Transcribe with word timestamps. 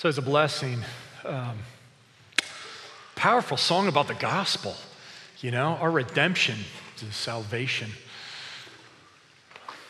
So, 0.00 0.08
it's 0.08 0.16
a 0.16 0.22
blessing, 0.22 0.82
um, 1.26 1.58
powerful 3.16 3.58
song 3.58 3.86
about 3.86 4.08
the 4.08 4.14
gospel, 4.14 4.74
you 5.42 5.50
know, 5.50 5.76
our 5.78 5.90
redemption, 5.90 6.56
the 7.04 7.12
salvation. 7.12 7.90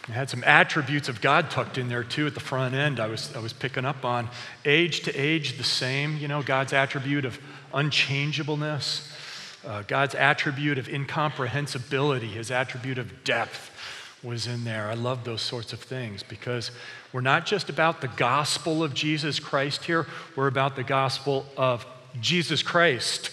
It 0.08 0.10
had 0.10 0.28
some 0.28 0.42
attributes 0.42 1.08
of 1.08 1.20
God 1.20 1.48
tucked 1.48 1.78
in 1.78 1.86
there 1.86 2.02
too 2.02 2.26
at 2.26 2.34
the 2.34 2.40
front 2.40 2.74
end. 2.74 2.98
I 2.98 3.06
was, 3.06 3.32
I 3.36 3.38
was 3.38 3.52
picking 3.52 3.84
up 3.84 4.04
on 4.04 4.28
age 4.64 5.02
to 5.02 5.14
age, 5.14 5.56
the 5.56 5.62
same, 5.62 6.16
you 6.16 6.26
know, 6.26 6.42
God's 6.42 6.72
attribute 6.72 7.24
of 7.24 7.38
unchangeableness, 7.72 9.12
uh, 9.64 9.84
God's 9.86 10.16
attribute 10.16 10.78
of 10.78 10.88
incomprehensibility, 10.88 12.26
his 12.26 12.50
attribute 12.50 12.98
of 12.98 13.22
depth 13.22 13.70
was 14.22 14.46
in 14.46 14.64
there. 14.64 14.88
I 14.88 14.94
love 14.94 15.24
those 15.24 15.42
sorts 15.42 15.72
of 15.72 15.80
things 15.80 16.22
because 16.22 16.70
we're 17.12 17.20
not 17.20 17.46
just 17.46 17.68
about 17.70 18.00
the 18.00 18.08
gospel 18.08 18.82
of 18.82 18.94
Jesus 18.94 19.40
Christ 19.40 19.84
here, 19.84 20.06
we're 20.36 20.46
about 20.46 20.76
the 20.76 20.84
gospel 20.84 21.46
of 21.56 21.86
Jesus 22.20 22.62
Christ 22.62 23.30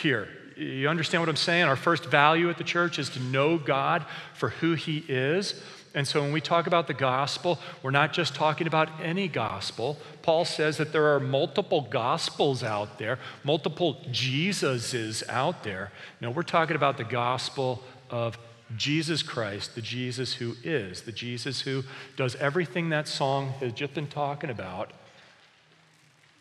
here. 0.00 0.28
You 0.56 0.88
understand 0.88 1.22
what 1.22 1.28
I'm 1.28 1.36
saying? 1.36 1.64
Our 1.64 1.76
first 1.76 2.06
value 2.06 2.50
at 2.50 2.58
the 2.58 2.64
church 2.64 2.98
is 2.98 3.10
to 3.10 3.20
know 3.20 3.58
God 3.58 4.04
for 4.34 4.50
who 4.50 4.74
He 4.74 5.04
is. 5.08 5.60
And 5.94 6.08
so 6.08 6.22
when 6.22 6.32
we 6.32 6.40
talk 6.40 6.66
about 6.66 6.86
the 6.86 6.94
gospel, 6.94 7.58
we're 7.82 7.90
not 7.90 8.12
just 8.12 8.34
talking 8.34 8.66
about 8.66 8.88
any 9.02 9.28
gospel. 9.28 9.98
Paul 10.22 10.44
says 10.44 10.78
that 10.78 10.92
there 10.92 11.14
are 11.14 11.20
multiple 11.20 11.82
gospels 11.82 12.62
out 12.62 12.98
there, 12.98 13.18
multiple 13.44 13.98
Jesuses 14.10 15.22
out 15.28 15.64
there. 15.64 15.92
No, 16.20 16.30
we're 16.30 16.42
talking 16.42 16.76
about 16.76 16.96
the 16.96 17.04
gospel 17.04 17.82
of 18.10 18.38
Jesus 18.76 19.22
Christ, 19.22 19.74
the 19.74 19.82
Jesus 19.82 20.34
who 20.34 20.54
is, 20.62 21.02
the 21.02 21.12
Jesus 21.12 21.62
who 21.62 21.84
does 22.16 22.36
everything 22.36 22.90
that 22.90 23.08
song 23.08 23.50
has 23.60 23.72
just 23.72 23.94
been 23.94 24.06
talking 24.06 24.50
about. 24.50 24.92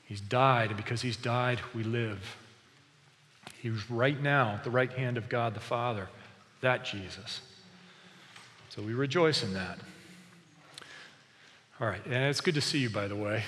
He's 0.06 0.22
died, 0.22 0.70
and 0.70 0.78
because 0.78 1.02
he's 1.02 1.18
died, 1.18 1.60
we 1.74 1.84
live. 1.84 2.38
He's 3.60 3.90
right 3.90 4.22
now 4.22 4.56
at 4.56 4.64
the 4.64 4.70
right 4.70 4.92
hand 4.92 5.18
of 5.18 5.30
God 5.30 5.54
the 5.54 5.60
Father, 5.60 6.10
that 6.62 6.84
Jesus. 6.84 7.42
So 8.70 8.82
we 8.82 8.94
rejoice 8.94 9.44
in 9.44 9.54
that. 9.54 9.80
All 11.80 11.88
right, 11.88 12.06
and 12.06 12.14
it's 12.14 12.42
good 12.42 12.56
to 12.56 12.62
see 12.62 12.80
you, 12.80 12.90
by 12.90 13.08
the 13.08 13.16
way. 13.16 13.44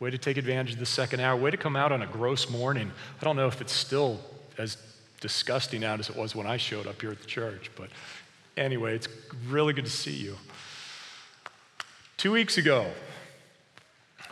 Way 0.00 0.10
to 0.10 0.18
take 0.18 0.36
advantage 0.36 0.74
of 0.74 0.78
the 0.78 0.86
second 0.86 1.20
hour. 1.20 1.36
Way 1.36 1.50
to 1.50 1.56
come 1.56 1.76
out 1.76 1.92
on 1.92 2.02
a 2.02 2.06
gross 2.06 2.50
morning. 2.50 2.90
I 3.20 3.24
don't 3.24 3.36
know 3.36 3.46
if 3.46 3.60
it's 3.60 3.72
still 3.72 4.20
as 4.58 4.76
disgusting 5.20 5.84
out 5.84 6.00
as 6.00 6.10
it 6.10 6.16
was 6.16 6.34
when 6.34 6.46
I 6.46 6.56
showed 6.56 6.86
up 6.86 7.00
here 7.00 7.10
at 7.10 7.20
the 7.20 7.26
church, 7.26 7.70
but 7.76 7.88
Anyway, 8.56 8.94
it's 8.94 9.08
really 9.48 9.74
good 9.74 9.84
to 9.84 9.90
see 9.90 10.14
you. 10.14 10.34
Two 12.16 12.32
weeks 12.32 12.56
ago, 12.56 12.90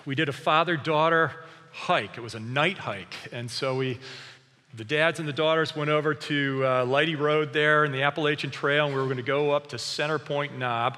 we 0.06 0.14
did 0.14 0.30
a 0.30 0.32
father 0.32 0.78
daughter 0.78 1.32
hike. 1.72 2.16
It 2.16 2.22
was 2.22 2.34
a 2.34 2.40
night 2.40 2.78
hike. 2.78 3.14
And 3.32 3.50
so 3.50 3.76
we, 3.76 3.98
the 4.74 4.84
dads 4.84 5.18
and 5.18 5.28
the 5.28 5.32
daughters 5.34 5.76
went 5.76 5.90
over 5.90 6.14
to 6.14 6.62
uh, 6.64 6.86
Lighty 6.86 7.18
Road 7.18 7.52
there 7.52 7.84
in 7.84 7.92
the 7.92 8.00
Appalachian 8.00 8.50
Trail, 8.50 8.86
and 8.86 8.94
we 8.94 9.00
were 9.00 9.06
going 9.06 9.18
to 9.18 9.22
go 9.22 9.50
up 9.50 9.66
to 9.68 9.78
Center 9.78 10.18
Point 10.18 10.58
Knob. 10.58 10.96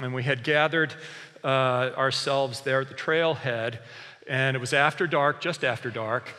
And 0.00 0.14
we 0.14 0.22
had 0.22 0.44
gathered 0.44 0.94
uh, 1.42 1.90
ourselves 1.96 2.60
there 2.60 2.82
at 2.82 2.88
the 2.88 2.94
trailhead, 2.94 3.80
and 4.28 4.56
it 4.56 4.60
was 4.60 4.72
after 4.72 5.08
dark, 5.08 5.40
just 5.40 5.64
after 5.64 5.90
dark. 5.90 6.30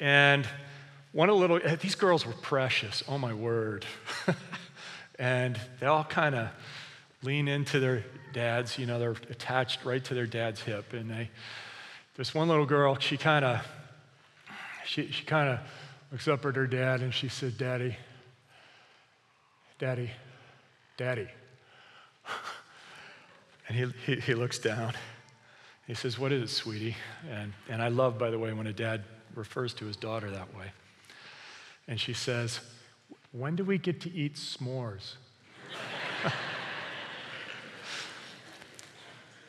And 0.00 0.44
one 1.12 1.28
of 1.28 1.36
the 1.36 1.40
little, 1.40 1.76
these 1.76 1.94
girls 1.94 2.26
were 2.26 2.32
precious. 2.32 3.04
Oh 3.06 3.16
my 3.18 3.32
word. 3.32 3.86
and 5.18 5.58
they 5.80 5.86
all 5.86 6.04
kind 6.04 6.34
of 6.34 6.48
lean 7.22 7.48
into 7.48 7.80
their 7.80 8.04
dads. 8.32 8.78
You 8.78 8.86
know, 8.86 8.98
they're 8.98 9.16
attached 9.30 9.84
right 9.84 10.02
to 10.04 10.14
their 10.14 10.26
dad's 10.26 10.60
hip. 10.60 10.92
And 10.92 11.10
they, 11.10 11.30
this 12.16 12.34
one 12.34 12.48
little 12.48 12.66
girl, 12.66 12.98
she 12.98 13.16
kind 13.16 13.44
of, 13.44 13.66
she, 14.86 15.10
she 15.10 15.24
kind 15.24 15.48
of 15.50 15.60
looks 16.12 16.28
up 16.28 16.44
at 16.46 16.56
her 16.56 16.66
dad 16.66 17.00
and 17.00 17.12
she 17.12 17.28
said, 17.28 17.58
Daddy, 17.58 17.96
Daddy, 19.78 20.10
Daddy. 20.96 21.28
and 23.68 23.76
he, 23.76 24.14
he, 24.14 24.20
he 24.20 24.34
looks 24.34 24.58
down. 24.58 24.92
He 25.86 25.94
says, 25.94 26.18
What 26.18 26.32
is 26.32 26.42
it, 26.42 26.54
sweetie? 26.54 26.96
And, 27.30 27.52
and 27.68 27.82
I 27.82 27.88
love, 27.88 28.18
by 28.18 28.30
the 28.30 28.38
way, 28.38 28.52
when 28.52 28.66
a 28.66 28.72
dad 28.72 29.04
refers 29.34 29.74
to 29.74 29.86
his 29.86 29.96
daughter 29.96 30.30
that 30.30 30.54
way. 30.56 30.66
And 31.86 31.98
she 31.98 32.12
says, 32.12 32.60
when 33.32 33.56
do 33.56 33.64
we 33.64 33.78
get 33.78 34.00
to 34.02 34.12
eat 34.12 34.34
s'mores? 34.34 35.14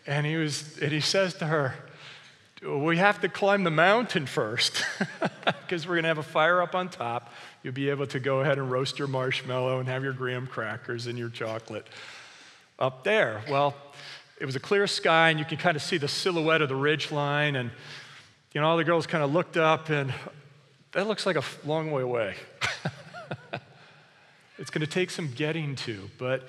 and 0.05 0.25
he 0.25 0.35
was 0.35 0.77
and 0.79 0.91
he 0.91 0.99
says 0.99 1.33
to 1.35 1.45
her, 1.45 1.75
we 2.61 2.97
have 2.97 3.21
to 3.21 3.29
climb 3.29 3.63
the 3.63 3.71
mountain 3.71 4.25
first 4.25 4.83
because 5.45 5.87
we're 5.87 5.95
going 5.95 6.03
to 6.03 6.09
have 6.09 6.17
a 6.17 6.23
fire 6.23 6.61
up 6.61 6.75
on 6.75 6.89
top. 6.89 7.31
You'll 7.63 7.73
be 7.73 7.89
able 7.89 8.07
to 8.07 8.19
go 8.19 8.41
ahead 8.41 8.57
and 8.57 8.69
roast 8.69 8.99
your 8.99 9.07
marshmallow 9.07 9.79
and 9.79 9.87
have 9.87 10.03
your 10.03 10.13
graham 10.13 10.45
crackers 10.45 11.07
and 11.07 11.17
your 11.17 11.29
chocolate 11.29 11.87
up 12.77 13.03
there. 13.03 13.43
Well, 13.49 13.75
it 14.39 14.45
was 14.45 14.55
a 14.55 14.59
clear 14.59 14.87
sky, 14.87 15.29
and 15.29 15.39
you 15.39 15.45
can 15.45 15.57
kind 15.57 15.75
of 15.75 15.81
see 15.81 15.97
the 15.97 16.07
silhouette 16.07 16.61
of 16.61 16.69
the 16.69 16.75
ridge 16.75 17.11
line. 17.11 17.55
And, 17.55 17.71
you 18.53 18.61
know, 18.61 18.67
all 18.67 18.77
the 18.77 18.83
girls 18.83 19.05
kind 19.05 19.23
of 19.23 19.33
looked 19.33 19.57
up, 19.57 19.89
and 19.89 20.13
that 20.93 21.07
looks 21.07 21.25
like 21.25 21.35
a 21.35 21.43
long 21.65 21.91
way 21.91 22.03
away. 22.03 22.35
It's 24.59 24.71
going 24.71 24.81
to 24.81 24.87
take 24.87 25.09
some 25.09 25.31
getting 25.31 25.77
to, 25.77 26.09
but 26.17 26.45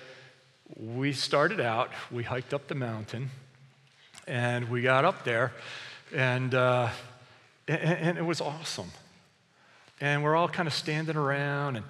we 0.76 1.12
started 1.12 1.60
out, 1.60 1.92
we 2.10 2.24
hiked 2.24 2.52
up 2.52 2.66
the 2.66 2.74
mountain, 2.74 3.30
and 4.26 4.68
we 4.68 4.82
got 4.82 5.04
up 5.04 5.22
there, 5.22 5.52
and, 6.12 6.52
uh, 6.52 6.88
and, 7.68 7.80
and 7.80 8.18
it 8.18 8.24
was 8.24 8.40
awesome. 8.40 8.90
And 10.00 10.24
we're 10.24 10.34
all 10.34 10.48
kind 10.48 10.66
of 10.66 10.74
standing 10.74 11.14
around, 11.14 11.76
and 11.76 11.86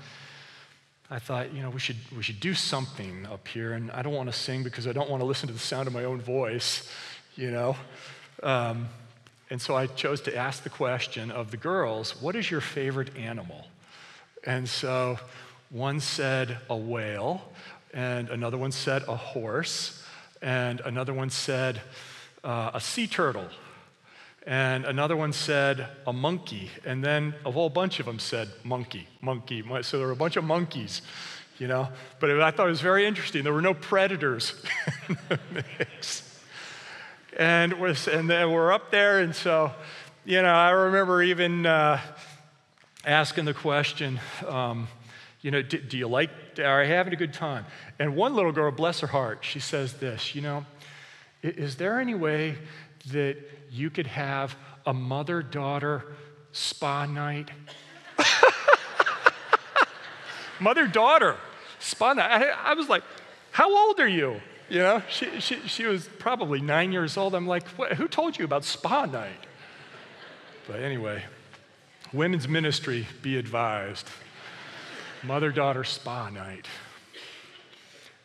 I 1.11 1.21
thought, 1.21 1.55
you 1.55 1.63
know, 1.63 1.71
we 1.71 1.81
should, 1.81 1.97
we 2.15 2.23
should 2.23 2.39
do 2.39 2.53
something 2.53 3.25
up 3.25 3.49
here. 3.49 3.73
And 3.73 3.91
I 3.91 4.03
don't 4.03 4.13
want 4.13 4.31
to 4.31 4.39
sing 4.39 4.63
because 4.63 4.87
I 4.87 4.93
don't 4.93 5.09
want 5.09 5.23
to 5.23 5.27
listen 5.27 5.47
to 5.47 5.55
the 5.55 5.59
sound 5.59 5.89
of 5.89 5.95
my 5.95 6.05
own 6.05 6.21
voice, 6.21 6.87
you 7.35 7.51
know. 7.51 7.77
Um, 8.43 8.91
and 9.49 9.59
so 9.59 9.75
I 9.75 9.87
chose 9.87 10.21
to 10.23 10.37
ask 10.37 10.65
the 10.65 10.71
question 10.71 11.31
of 11.31 11.51
the 11.51 11.57
girls, 11.57 12.21
what 12.21 12.37
is 12.37 12.51
your 12.51 12.61
favorite 12.61 13.17
animal? 13.17 13.69
And 14.45 14.69
so 14.69 15.19
one 15.71 16.01
said 16.01 16.59
a 16.69 16.77
whale, 16.77 17.43
and 17.95 18.29
another 18.29 18.59
one 18.59 18.73
said 18.73 19.05
a 19.07 19.17
horse, 19.17 20.05
and 20.43 20.81
another 20.81 21.15
one 21.15 21.31
said 21.31 21.81
uh, 22.43 22.73
a 22.75 22.81
sea 22.81 23.07
turtle, 23.07 23.49
and 24.47 24.85
another 24.85 25.17
one 25.17 25.33
said 25.33 25.87
a 26.09 26.13
monkey, 26.13 26.71
and 26.85 27.05
then 27.05 27.35
a 27.47 27.53
whole 27.53 27.71
bunch 27.71 28.01
of 28.01 28.07
them 28.07 28.19
said 28.19 28.49
monkey, 28.65 29.07
monkey. 29.21 29.63
So 29.83 29.99
there 29.99 30.09
were 30.09 30.13
a 30.13 30.17
bunch 30.17 30.37
of 30.37 30.43
monkeys, 30.43 31.03
you 31.59 31.69
know. 31.69 31.89
But 32.19 32.41
I 32.41 32.51
thought 32.51 32.67
it 32.67 32.71
was 32.71 32.81
very 32.81 33.07
interesting. 33.07 33.45
There 33.45 33.53
were 33.53 33.63
no 33.63 33.75
predators 33.75 34.55
in 35.09 35.19
the 35.29 35.39
mix. 35.79 36.27
And, 37.39 37.75
was, 37.75 38.09
and 38.09 38.29
then 38.29 38.51
we're 38.51 38.73
up 38.73 38.91
there, 38.91 39.21
and 39.21 39.37
so, 39.37 39.71
you 40.25 40.43
know, 40.43 40.53
I 40.53 40.71
remember 40.71 41.23
even 41.23 41.65
uh, 41.65 42.01
asking 43.05 43.45
the 43.45 43.55
question. 43.55 44.19
Um, 44.49 44.89
you 45.43 45.51
know, 45.51 45.63
do, 45.63 45.79
do 45.79 45.97
you 45.97 46.07
like, 46.07 46.31
are 46.59 46.85
you 46.85 46.91
having 46.91 47.13
a 47.13 47.17
good 47.17 47.33
time? 47.33 47.65
And 47.99 48.15
one 48.15 48.35
little 48.35 48.53
girl, 48.53 48.71
bless 48.71 49.01
her 49.01 49.07
heart, 49.07 49.39
she 49.43 49.61
says 49.61 49.95
this, 49.95 50.35
you 50.35 50.43
know, 50.43 50.67
is 51.43 51.77
there 51.77 51.99
any 51.99 52.15
way 52.15 52.59
that 53.13 53.39
you 53.71 53.89
could 53.89 54.07
have 54.07 54.57
a 54.85 54.93
mother 54.93 55.43
daughter 55.43 56.05
spa 56.53 57.07
night? 57.07 57.51
mother 60.61 60.87
daughter 60.87 61.37
spa 61.79 62.13
night. 62.13 62.31
I, 62.31 62.73
I, 62.73 62.75
was 62.75 62.91
like, 62.91 63.03
how 63.51 63.75
old 63.75 63.99
are 64.01 64.09
you? 64.09 64.41
You 64.69 64.81
know, 64.81 65.03
she, 65.09 65.41
she, 65.41 65.57
she 65.67 65.87
was 65.87 66.09
probably 66.19 66.61
nine 66.61 66.93
years 66.93 67.17
old. 67.17 67.35
I'm 67.35 67.47
like, 67.47 67.67
who 67.69 68.07
told 68.07 68.39
you 68.39 68.45
about 68.45 68.65
spa 68.65 69.07
night? 69.07 69.47
But 70.69 70.81
anyway, 70.81 71.25
women's 72.13 72.47
ministry, 72.47 73.07
be 73.23 73.39
advised 73.39 74.07
mother 75.23 75.51
daughter 75.51 75.85
spa 75.85 76.31
night. 76.31 76.67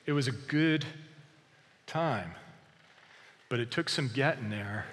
It 0.06 0.13
was 0.13 0.27
a 0.27 0.31
good 0.31 0.86
time, 1.88 2.31
but 3.50 3.59
it 3.59 3.71
took 3.71 3.89
some 3.89 4.09
getting 4.13 4.50
there. 4.50 4.86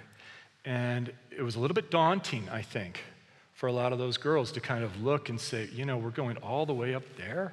And 0.65 1.13
it 1.31 1.43
was 1.43 1.55
a 1.55 1.61
little 1.61 1.75
bit 1.75 1.91
daunting, 1.91 2.49
I 2.49 2.63
think, 2.63 3.01
for 3.55 3.69
a 3.69 3.73
lot 3.73 3.93
of 3.93 3.99
those 3.99 4.17
girls 4.17 4.53
to 4.53 4.61
kind 4.61 4.83
of 4.83 5.03
look 5.03 5.29
and 5.29 5.41
say, 5.41 5.69
you 5.73 5.85
know, 5.85 5.97
we're 5.97 6.11
going 6.11 6.37
all 6.39 6.67
the 6.67 6.75
way 6.75 6.95
up 6.95 7.05
there. 7.17 7.53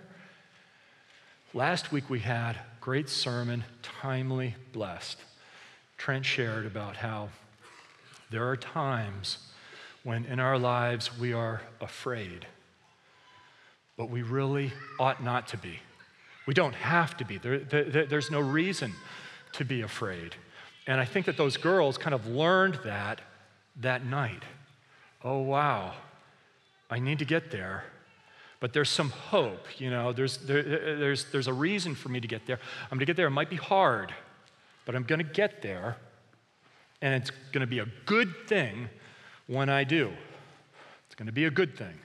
Last 1.53 1.91
week 1.91 2.09
we 2.09 2.19
had 2.19 2.59
great 2.81 3.09
sermon, 3.09 3.63
timely, 3.81 4.55
blessed. 4.73 5.17
Trent 5.97 6.25
shared 6.25 6.65
about 6.65 6.97
how 6.97 7.29
there 8.31 8.47
are 8.47 8.57
times 8.57 9.49
when 10.03 10.25
in 10.25 10.39
our 10.39 10.57
lives 10.57 11.17
we 11.19 11.33
are 11.33 11.61
afraid 11.81 12.47
but 13.99 14.09
we 14.09 14.21
really 14.21 14.71
ought 14.97 15.21
not 15.21 15.49
to 15.49 15.57
be. 15.57 15.77
We 16.47 16.53
don't 16.53 16.73
have 16.73 17.17
to 17.17 17.25
be. 17.25 17.37
There, 17.37 17.59
there, 17.59 18.05
there's 18.05 18.31
no 18.31 18.39
reason 18.39 18.93
to 19.51 19.65
be 19.65 19.81
afraid. 19.81 20.35
And 20.87 21.01
I 21.01 21.05
think 21.05 21.25
that 21.25 21.35
those 21.35 21.57
girls 21.57 21.97
kind 21.97 22.13
of 22.13 22.25
learned 22.25 22.79
that 22.85 23.19
that 23.81 24.05
night. 24.05 24.43
Oh, 25.21 25.39
wow, 25.39 25.93
I 26.89 26.99
need 26.99 27.19
to 27.19 27.25
get 27.25 27.51
there. 27.51 27.83
But 28.61 28.71
there's 28.71 28.89
some 28.89 29.09
hope, 29.09 29.67
you 29.81 29.89
know, 29.89 30.13
there's, 30.13 30.37
there, 30.37 30.63
there's, 30.63 31.25
there's 31.25 31.47
a 31.47 31.53
reason 31.53 31.93
for 31.93 32.07
me 32.07 32.21
to 32.21 32.27
get 32.27 32.45
there. 32.45 32.59
I'm 32.89 32.99
to 32.99 33.05
get 33.05 33.17
there. 33.17 33.27
It 33.27 33.31
might 33.31 33.49
be 33.49 33.57
hard, 33.57 34.13
but 34.85 34.95
I'm 34.95 35.03
to 35.19 35.25
get 35.25 35.61
there. 35.61 35.97
And 37.01 37.13
it's 37.21 37.31
to 37.61 37.67
be 37.67 37.79
a 37.79 37.87
good 38.05 38.33
thing 38.47 38.87
when 39.47 39.69
I 39.69 39.83
do. 39.83 40.13
It's 41.05 41.15
to 41.27 41.33
be 41.33 41.45
a 41.45 41.51
good 41.51 41.77
thing. 41.77 41.95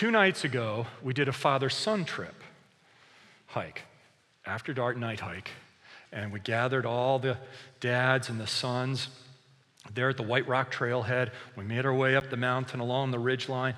Two 0.00 0.10
nights 0.10 0.44
ago, 0.44 0.86
we 1.02 1.12
did 1.12 1.28
a 1.28 1.32
father 1.32 1.68
son 1.68 2.06
trip 2.06 2.34
hike, 3.48 3.82
after 4.46 4.72
dark 4.72 4.96
night 4.96 5.20
hike. 5.20 5.50
And 6.10 6.32
we 6.32 6.40
gathered 6.40 6.86
all 6.86 7.18
the 7.18 7.36
dads 7.80 8.30
and 8.30 8.40
the 8.40 8.46
sons 8.46 9.08
there 9.92 10.08
at 10.08 10.16
the 10.16 10.22
White 10.22 10.48
Rock 10.48 10.72
Trailhead. 10.72 11.32
We 11.54 11.64
made 11.64 11.84
our 11.84 11.92
way 11.92 12.16
up 12.16 12.30
the 12.30 12.38
mountain 12.38 12.80
along 12.80 13.10
the 13.10 13.18
ridge 13.18 13.50
line. 13.50 13.74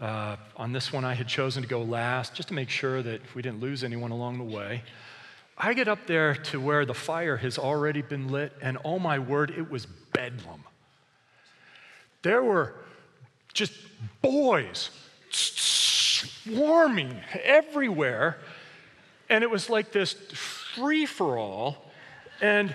Uh, 0.00 0.36
on 0.56 0.72
this 0.72 0.90
one, 0.90 1.04
I 1.04 1.12
had 1.12 1.28
chosen 1.28 1.62
to 1.62 1.68
go 1.68 1.82
last 1.82 2.32
just 2.32 2.48
to 2.48 2.54
make 2.54 2.70
sure 2.70 3.02
that 3.02 3.20
we 3.34 3.42
didn't 3.42 3.60
lose 3.60 3.84
anyone 3.84 4.12
along 4.12 4.38
the 4.38 4.56
way. 4.56 4.84
I 5.58 5.74
get 5.74 5.86
up 5.86 6.06
there 6.06 6.34
to 6.34 6.58
where 6.58 6.86
the 6.86 6.94
fire 6.94 7.36
has 7.36 7.58
already 7.58 8.00
been 8.00 8.28
lit, 8.28 8.54
and 8.62 8.78
oh 8.86 8.98
my 8.98 9.18
word, 9.18 9.50
it 9.50 9.70
was 9.70 9.84
bedlam. 9.84 10.64
There 12.22 12.42
were 12.42 12.72
just 13.52 13.74
boys 14.22 14.88
swarming 15.30 17.20
everywhere, 17.42 18.38
and 19.28 19.42
it 19.42 19.50
was 19.50 19.68
like 19.68 19.92
this 19.92 20.12
free 20.12 21.06
for 21.06 21.38
all. 21.38 21.90
And, 22.40 22.74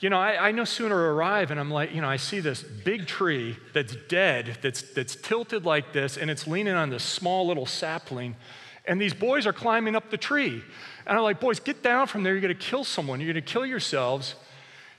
you 0.00 0.10
know, 0.10 0.18
I, 0.18 0.48
I, 0.48 0.50
no 0.52 0.64
sooner 0.64 1.14
arrive 1.14 1.50
and 1.50 1.58
I'm 1.60 1.70
like, 1.70 1.94
you 1.94 2.00
know, 2.00 2.08
I 2.08 2.16
see 2.16 2.40
this 2.40 2.62
big 2.62 3.06
tree 3.06 3.56
that's 3.72 3.96
dead, 4.08 4.58
that's, 4.62 4.82
that's 4.82 5.16
tilted 5.16 5.64
like 5.64 5.92
this, 5.92 6.16
and 6.16 6.30
it's 6.30 6.46
leaning 6.46 6.74
on 6.74 6.90
this 6.90 7.04
small 7.04 7.46
little 7.46 7.66
sapling. 7.66 8.36
And 8.84 9.00
these 9.00 9.14
boys 9.14 9.46
are 9.46 9.52
climbing 9.52 9.94
up 9.94 10.10
the 10.10 10.16
tree. 10.16 10.62
And 11.06 11.16
I'm 11.16 11.22
like, 11.22 11.40
boys, 11.40 11.60
get 11.60 11.82
down 11.82 12.06
from 12.06 12.22
there. 12.22 12.32
You're 12.32 12.40
going 12.42 12.56
to 12.56 12.60
kill 12.60 12.84
someone. 12.84 13.20
You're 13.20 13.32
going 13.32 13.44
to 13.44 13.52
kill 13.52 13.66
yourselves, 13.66 14.34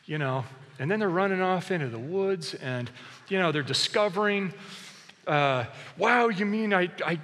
you 0.05 0.17
know. 0.17 0.45
And 0.77 0.89
then 0.89 0.99
they're 0.99 1.09
running 1.09 1.41
off 1.41 1.71
into 1.71 1.87
the 1.87 1.99
woods 1.99 2.53
and, 2.53 2.89
you 3.27 3.39
know, 3.39 3.51
they're 3.51 3.63
discovering, 3.63 4.53
uh, 5.29 5.65
wow, 5.97 6.29
you 6.29 6.45
mean 6.45 6.73
I, 6.73 6.89
I, 7.05 7.19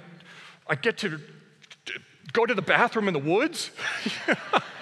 I 0.66 0.74
get 0.76 0.98
to 0.98 1.20
go 2.32 2.46
to 2.46 2.54
the 2.54 2.62
bathroom 2.62 3.08
in 3.08 3.14
the 3.14 3.20
woods? 3.20 3.70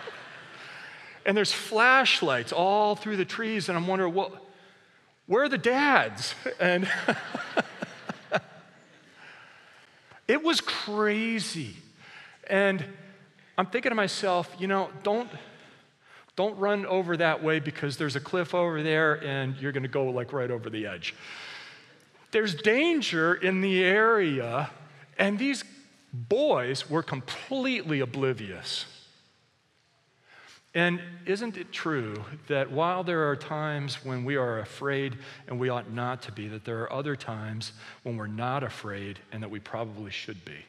and 1.26 1.36
there's 1.36 1.52
flashlights 1.52 2.52
all 2.52 2.96
through 2.96 3.16
the 3.16 3.24
trees, 3.24 3.68
and 3.68 3.78
I'm 3.78 3.86
wondering, 3.86 4.14
well, 4.14 4.32
where 5.26 5.44
are 5.44 5.48
the 5.48 5.56
dads? 5.56 6.34
And 6.60 6.86
it 10.28 10.42
was 10.42 10.60
crazy. 10.60 11.76
And 12.48 12.84
I'm 13.56 13.66
thinking 13.66 13.90
to 13.90 13.96
myself, 13.96 14.54
you 14.58 14.66
know, 14.66 14.90
don't 15.02 15.30
don't 16.36 16.58
run 16.58 16.84
over 16.86 17.16
that 17.16 17.44
way 17.44 17.60
because 17.60 17.96
there's 17.96 18.16
a 18.16 18.20
cliff 18.20 18.56
over 18.56 18.82
there 18.82 19.24
and 19.24 19.56
you're 19.58 19.70
going 19.70 19.84
to 19.84 19.88
go 19.88 20.06
like 20.06 20.32
right 20.32 20.50
over 20.50 20.68
the 20.68 20.84
edge. 20.84 21.14
There's 22.34 22.56
danger 22.56 23.32
in 23.32 23.60
the 23.60 23.84
area, 23.84 24.68
and 25.16 25.38
these 25.38 25.62
boys 26.12 26.90
were 26.90 27.00
completely 27.04 28.00
oblivious. 28.00 28.86
And 30.74 31.00
isn't 31.26 31.56
it 31.56 31.70
true 31.70 32.24
that 32.48 32.72
while 32.72 33.04
there 33.04 33.30
are 33.30 33.36
times 33.36 34.04
when 34.04 34.24
we 34.24 34.34
are 34.34 34.58
afraid 34.58 35.16
and 35.46 35.60
we 35.60 35.68
ought 35.68 35.92
not 35.92 36.22
to 36.22 36.32
be, 36.32 36.48
that 36.48 36.64
there 36.64 36.82
are 36.82 36.92
other 36.92 37.14
times 37.14 37.70
when 38.02 38.16
we're 38.16 38.26
not 38.26 38.64
afraid 38.64 39.20
and 39.30 39.40
that 39.40 39.50
we 39.52 39.60
probably 39.60 40.10
should 40.10 40.44
be? 40.44 40.66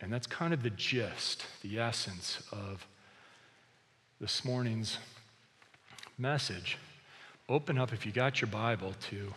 And 0.00 0.10
that's 0.10 0.26
kind 0.26 0.54
of 0.54 0.62
the 0.62 0.70
gist, 0.70 1.44
the 1.60 1.78
essence 1.78 2.42
of 2.52 2.86
this 4.18 4.46
morning's 4.46 4.96
message. 6.16 6.78
Open 7.50 7.78
up, 7.78 7.92
if 7.92 8.06
you 8.06 8.12
got 8.12 8.40
your 8.40 8.48
Bible, 8.48 8.94
to 9.08 9.34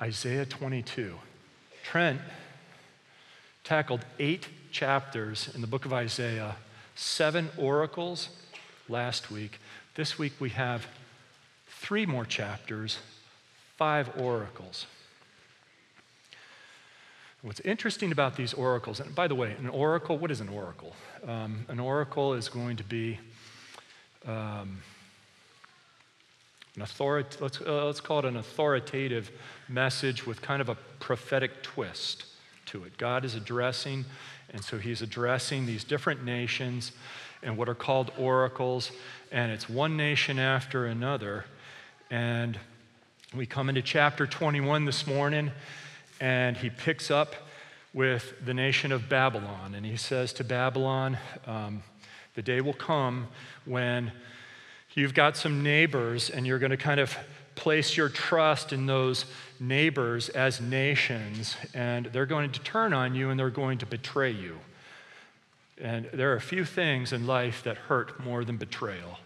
Isaiah 0.00 0.46
22. 0.46 1.16
Trent 1.82 2.20
tackled 3.64 4.06
eight 4.20 4.46
chapters 4.70 5.50
in 5.56 5.60
the 5.60 5.66
book 5.66 5.86
of 5.86 5.92
Isaiah, 5.92 6.54
seven 6.94 7.50
oracles 7.58 8.28
last 8.88 9.28
week. 9.28 9.58
This 9.96 10.20
week 10.20 10.34
we 10.38 10.50
have 10.50 10.86
three 11.66 12.06
more 12.06 12.24
chapters, 12.24 12.98
five 13.76 14.08
oracles. 14.16 14.86
What's 17.42 17.58
interesting 17.60 18.12
about 18.12 18.36
these 18.36 18.54
oracles, 18.54 19.00
and 19.00 19.12
by 19.16 19.26
the 19.26 19.34
way, 19.34 19.56
an 19.58 19.68
oracle, 19.68 20.16
what 20.16 20.30
is 20.30 20.40
an 20.40 20.48
oracle? 20.48 20.94
Um, 21.26 21.66
an 21.66 21.80
oracle 21.80 22.34
is 22.34 22.48
going 22.48 22.76
to 22.76 22.84
be 22.84 23.18
um, 24.28 24.78
an 26.76 26.82
authority, 26.82 27.36
let's, 27.40 27.60
uh, 27.60 27.86
let's 27.86 28.00
call 28.00 28.20
it 28.20 28.24
an 28.24 28.36
authoritative 28.36 29.30
message 29.68 30.26
with 30.26 30.42
kind 30.42 30.60
of 30.60 30.68
a 30.68 30.74
prophetic 30.98 31.62
twist 31.62 32.24
to 32.66 32.84
it. 32.84 32.96
God 32.98 33.24
is 33.24 33.34
addressing, 33.34 34.04
and 34.52 34.62
so 34.62 34.78
he's 34.78 35.00
addressing 35.00 35.66
these 35.66 35.84
different 35.84 36.24
nations 36.24 36.92
and 37.42 37.56
what 37.56 37.68
are 37.68 37.74
called 37.74 38.10
oracles, 38.18 38.90
and 39.30 39.52
it's 39.52 39.68
one 39.68 39.96
nation 39.96 40.38
after 40.38 40.86
another. 40.86 41.44
And 42.10 42.58
we 43.34 43.46
come 43.46 43.68
into 43.68 43.82
chapter 43.82 44.26
21 44.26 44.84
this 44.84 45.06
morning, 45.06 45.52
and 46.20 46.56
he 46.56 46.70
picks 46.70 47.10
up 47.10 47.34
with 47.92 48.34
the 48.44 48.54
nation 48.54 48.90
of 48.90 49.08
Babylon. 49.08 49.74
And 49.74 49.86
he 49.86 49.96
says 49.96 50.32
to 50.34 50.44
Babylon, 50.44 51.18
um, 51.46 51.82
The 52.34 52.42
day 52.42 52.60
will 52.60 52.72
come 52.74 53.28
when 53.64 54.10
you've 54.94 55.14
got 55.14 55.36
some 55.36 55.62
neighbors, 55.62 56.30
and 56.30 56.46
you're 56.46 56.58
going 56.58 56.70
to 56.70 56.76
kind 56.76 57.00
of 57.00 57.16
place 57.54 57.96
your 57.96 58.08
trust 58.08 58.72
in 58.72 58.86
those 58.86 59.26
neighbors 59.60 60.28
as 60.30 60.60
nations, 60.60 61.56
and 61.72 62.06
they're 62.06 62.26
going 62.26 62.50
to 62.50 62.60
turn 62.60 62.92
on 62.92 63.14
you 63.14 63.30
and 63.30 63.38
they're 63.38 63.50
going 63.50 63.78
to 63.78 63.86
betray 63.86 64.30
you. 64.30 64.58
And 65.80 66.08
there 66.12 66.32
are 66.32 66.36
a 66.36 66.40
few 66.40 66.64
things 66.64 67.12
in 67.12 67.26
life 67.26 67.62
that 67.64 67.76
hurt 67.76 68.22
more 68.24 68.44
than 68.44 68.56
betrayal. 68.56 69.18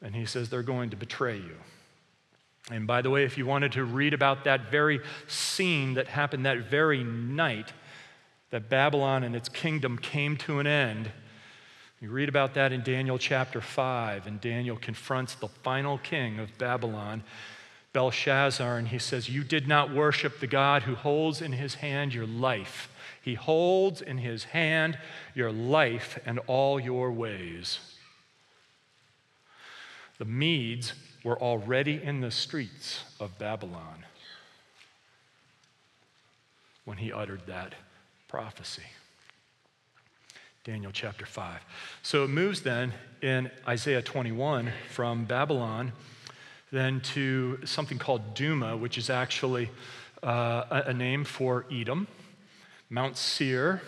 And 0.00 0.14
he 0.14 0.26
says 0.26 0.48
they're 0.48 0.62
going 0.62 0.90
to 0.90 0.96
betray 0.96 1.36
you. 1.36 1.56
And 2.70 2.86
by 2.86 3.02
the 3.02 3.10
way, 3.10 3.24
if 3.24 3.36
you 3.38 3.46
wanted 3.46 3.72
to 3.72 3.84
read 3.84 4.14
about 4.14 4.44
that 4.44 4.70
very 4.70 5.00
scene 5.26 5.94
that 5.94 6.06
happened 6.06 6.46
that 6.46 6.58
very 6.58 7.02
night, 7.02 7.72
that 8.50 8.68
Babylon 8.68 9.24
and 9.24 9.34
its 9.34 9.48
kingdom 9.48 9.98
came 9.98 10.36
to 10.38 10.60
an 10.60 10.66
end, 10.66 11.10
you 12.00 12.10
read 12.10 12.28
about 12.28 12.54
that 12.54 12.72
in 12.72 12.82
Daniel 12.82 13.18
chapter 13.18 13.60
5, 13.60 14.26
and 14.26 14.40
Daniel 14.40 14.76
confronts 14.76 15.34
the 15.34 15.48
final 15.48 15.98
king 15.98 16.38
of 16.38 16.56
Babylon, 16.56 17.24
Belshazzar, 17.92 18.78
and 18.78 18.88
he 18.88 19.00
says, 19.00 19.28
You 19.28 19.42
did 19.42 19.66
not 19.66 19.92
worship 19.92 20.38
the 20.38 20.46
God 20.46 20.84
who 20.84 20.94
holds 20.94 21.42
in 21.42 21.52
his 21.52 21.76
hand 21.76 22.14
your 22.14 22.26
life. 22.26 22.88
He 23.20 23.34
holds 23.34 24.00
in 24.00 24.18
his 24.18 24.44
hand 24.44 24.96
your 25.34 25.50
life 25.50 26.20
and 26.24 26.38
all 26.46 26.78
your 26.78 27.10
ways. 27.10 27.80
The 30.18 30.24
Medes 30.24 30.92
were 31.24 31.40
already 31.40 32.00
in 32.02 32.20
the 32.20 32.30
streets 32.30 33.04
of 33.18 33.38
Babylon 33.38 34.04
when 36.84 36.98
he 36.98 37.12
uttered 37.12 37.42
that 37.46 37.74
prophecy. 38.28 38.82
Daniel 40.68 40.92
chapter 40.92 41.24
5. 41.24 41.64
So 42.02 42.24
it 42.24 42.28
moves 42.28 42.60
then 42.60 42.92
in 43.22 43.50
Isaiah 43.66 44.02
21 44.02 44.70
from 44.90 45.24
Babylon 45.24 45.92
then 46.70 47.00
to 47.14 47.58
something 47.64 47.96
called 47.96 48.34
Dumah, 48.34 48.78
which 48.78 48.98
is 48.98 49.08
actually 49.08 49.70
uh, 50.22 50.82
a, 50.84 50.92
name 50.92 51.24
for 51.24 51.64
Edom. 51.72 52.06
Mount 52.90 53.16
Seir, 53.16 53.80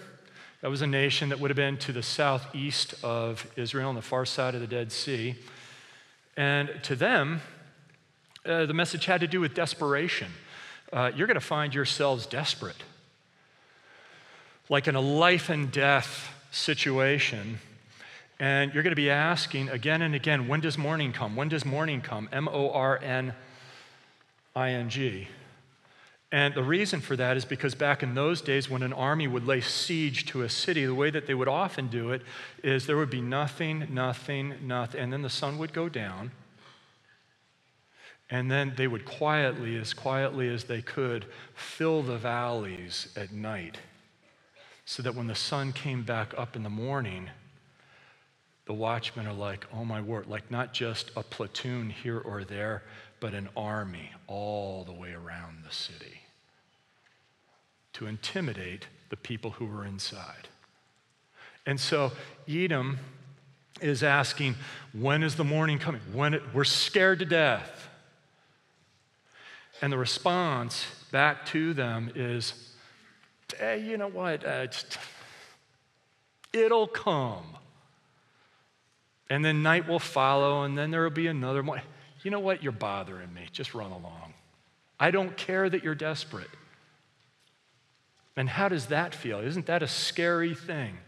that 0.62 0.70
was 0.70 0.80
a 0.80 0.86
nation 0.86 1.28
that 1.28 1.38
would 1.38 1.50
have 1.50 1.56
been 1.56 1.76
to 1.76 1.92
the 1.92 2.02
southeast 2.02 2.94
of 3.04 3.46
Israel 3.56 3.90
on 3.90 3.94
the 3.94 4.00
far 4.00 4.24
side 4.24 4.54
of 4.54 4.62
the 4.62 4.66
Dead 4.66 4.90
Sea. 4.90 5.34
And 6.34 6.70
to 6.84 6.96
them, 6.96 7.42
uh, 8.46 8.64
the 8.64 8.72
message 8.72 9.04
had 9.04 9.20
to 9.20 9.26
do 9.26 9.38
with 9.38 9.52
desperation. 9.52 10.32
Uh, 10.90 11.10
you're 11.14 11.26
going 11.26 11.34
to 11.34 11.42
find 11.42 11.74
yourselves 11.74 12.24
desperate. 12.24 12.82
Like 14.70 14.88
in 14.88 14.94
a 14.94 15.02
life 15.02 15.50
and 15.50 15.70
death 15.70 16.36
situation, 16.50 17.58
and 18.38 18.72
you're 18.72 18.82
going 18.82 18.92
to 18.92 18.96
be 18.96 19.10
asking 19.10 19.68
again 19.68 20.02
and 20.02 20.14
again, 20.14 20.48
when 20.48 20.60
does 20.60 20.78
morning 20.78 21.12
come? 21.12 21.36
When 21.36 21.48
does 21.48 21.64
morning 21.64 22.00
come? 22.00 22.28
M 22.32 22.48
O 22.48 22.70
R 22.70 22.98
N 23.02 23.34
I 24.56 24.70
N 24.70 24.88
G. 24.88 25.28
And 26.32 26.54
the 26.54 26.62
reason 26.62 27.00
for 27.00 27.16
that 27.16 27.36
is 27.36 27.44
because 27.44 27.74
back 27.74 28.02
in 28.02 28.14
those 28.14 28.40
days, 28.40 28.70
when 28.70 28.82
an 28.82 28.92
army 28.92 29.26
would 29.26 29.46
lay 29.46 29.60
siege 29.60 30.26
to 30.26 30.42
a 30.42 30.48
city, 30.48 30.86
the 30.86 30.94
way 30.94 31.10
that 31.10 31.26
they 31.26 31.34
would 31.34 31.48
often 31.48 31.88
do 31.88 32.12
it 32.12 32.22
is 32.62 32.86
there 32.86 32.96
would 32.96 33.10
be 33.10 33.20
nothing, 33.20 33.88
nothing, 33.90 34.54
nothing, 34.62 35.00
and 35.00 35.12
then 35.12 35.22
the 35.22 35.30
sun 35.30 35.58
would 35.58 35.72
go 35.72 35.88
down. 35.88 36.30
And 38.30 38.48
then 38.48 38.74
they 38.76 38.86
would 38.86 39.04
quietly, 39.04 39.76
as 39.76 39.92
quietly 39.92 40.48
as 40.48 40.64
they 40.64 40.82
could, 40.82 41.26
fill 41.54 42.02
the 42.02 42.16
valleys 42.16 43.08
at 43.16 43.32
night 43.32 43.78
so 44.90 45.04
that 45.04 45.14
when 45.14 45.28
the 45.28 45.36
sun 45.36 45.72
came 45.72 46.02
back 46.02 46.34
up 46.36 46.56
in 46.56 46.64
the 46.64 46.68
morning, 46.68 47.30
the 48.66 48.72
watchmen 48.72 49.24
are 49.24 49.32
like, 49.32 49.64
oh 49.72 49.84
my 49.84 50.00
word, 50.00 50.26
like 50.26 50.50
not 50.50 50.72
just 50.74 51.12
a 51.14 51.22
platoon 51.22 51.90
here 51.90 52.18
or 52.18 52.42
there, 52.42 52.82
but 53.20 53.32
an 53.32 53.48
army 53.56 54.10
all 54.26 54.82
the 54.82 54.92
way 54.92 55.12
around 55.12 55.58
the 55.64 55.72
city 55.72 56.22
to 57.92 58.08
intimidate 58.08 58.88
the 59.10 59.16
people 59.16 59.52
who 59.52 59.66
were 59.66 59.86
inside. 59.86 60.48
And 61.66 61.78
so 61.78 62.10
Edom 62.48 62.98
is 63.80 64.02
asking, 64.02 64.56
when 64.92 65.22
is 65.22 65.36
the 65.36 65.44
morning 65.44 65.78
coming? 65.78 66.00
When 66.12 66.34
it, 66.34 66.42
we're 66.52 66.64
scared 66.64 67.20
to 67.20 67.26
death. 67.26 67.88
And 69.80 69.92
the 69.92 69.98
response 69.98 70.84
back 71.12 71.46
to 71.46 71.74
them 71.74 72.10
is, 72.16 72.69
hey, 73.58 73.82
you 73.82 73.96
know 73.96 74.08
what? 74.08 74.44
Uh, 74.44 74.66
it'll 76.52 76.86
come. 76.86 77.44
And 79.28 79.44
then 79.44 79.62
night 79.62 79.86
will 79.86 79.98
follow, 79.98 80.64
and 80.64 80.76
then 80.76 80.90
there 80.90 81.02
will 81.02 81.10
be 81.10 81.28
another 81.28 81.62
morning 81.62 81.84
you 82.22 82.30
know 82.30 82.40
what? 82.40 82.62
You're 82.62 82.72
bothering 82.72 83.32
me. 83.32 83.46
Just 83.52 83.74
run 83.74 83.90
along. 83.90 84.34
I 84.98 85.10
don't 85.10 85.36
care 85.36 85.68
that 85.68 85.82
you're 85.82 85.94
desperate. 85.94 86.50
And 88.36 88.48
how 88.48 88.68
does 88.68 88.86
that 88.86 89.14
feel? 89.14 89.40
Isn't 89.40 89.66
that 89.66 89.82
a 89.82 89.88
scary 89.88 90.54
thing? 90.54 90.98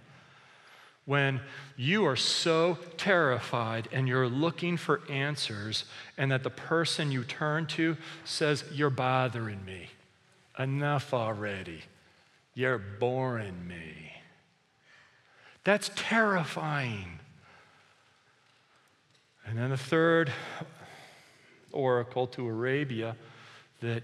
When 1.04 1.40
you 1.76 2.06
are 2.06 2.16
so 2.16 2.78
terrified 2.96 3.88
and 3.92 4.06
you're 4.06 4.28
looking 4.28 4.76
for 4.76 5.02
answers, 5.10 5.84
and 6.16 6.30
that 6.30 6.44
the 6.44 6.50
person 6.50 7.10
you 7.10 7.24
turn 7.24 7.66
to 7.66 7.96
says, 8.24 8.64
You're 8.72 8.90
bothering 8.90 9.64
me. 9.64 9.88
Enough 10.58 11.12
already. 11.12 11.82
You're 12.54 12.78
boring 12.78 13.66
me. 13.66 14.12
That's 15.64 15.90
terrifying. 15.94 17.20
And 19.46 19.58
then 19.58 19.70
the 19.70 19.76
third 19.76 20.32
oracle 21.72 22.26
to 22.28 22.46
Arabia 22.46 23.16
that 23.80 24.02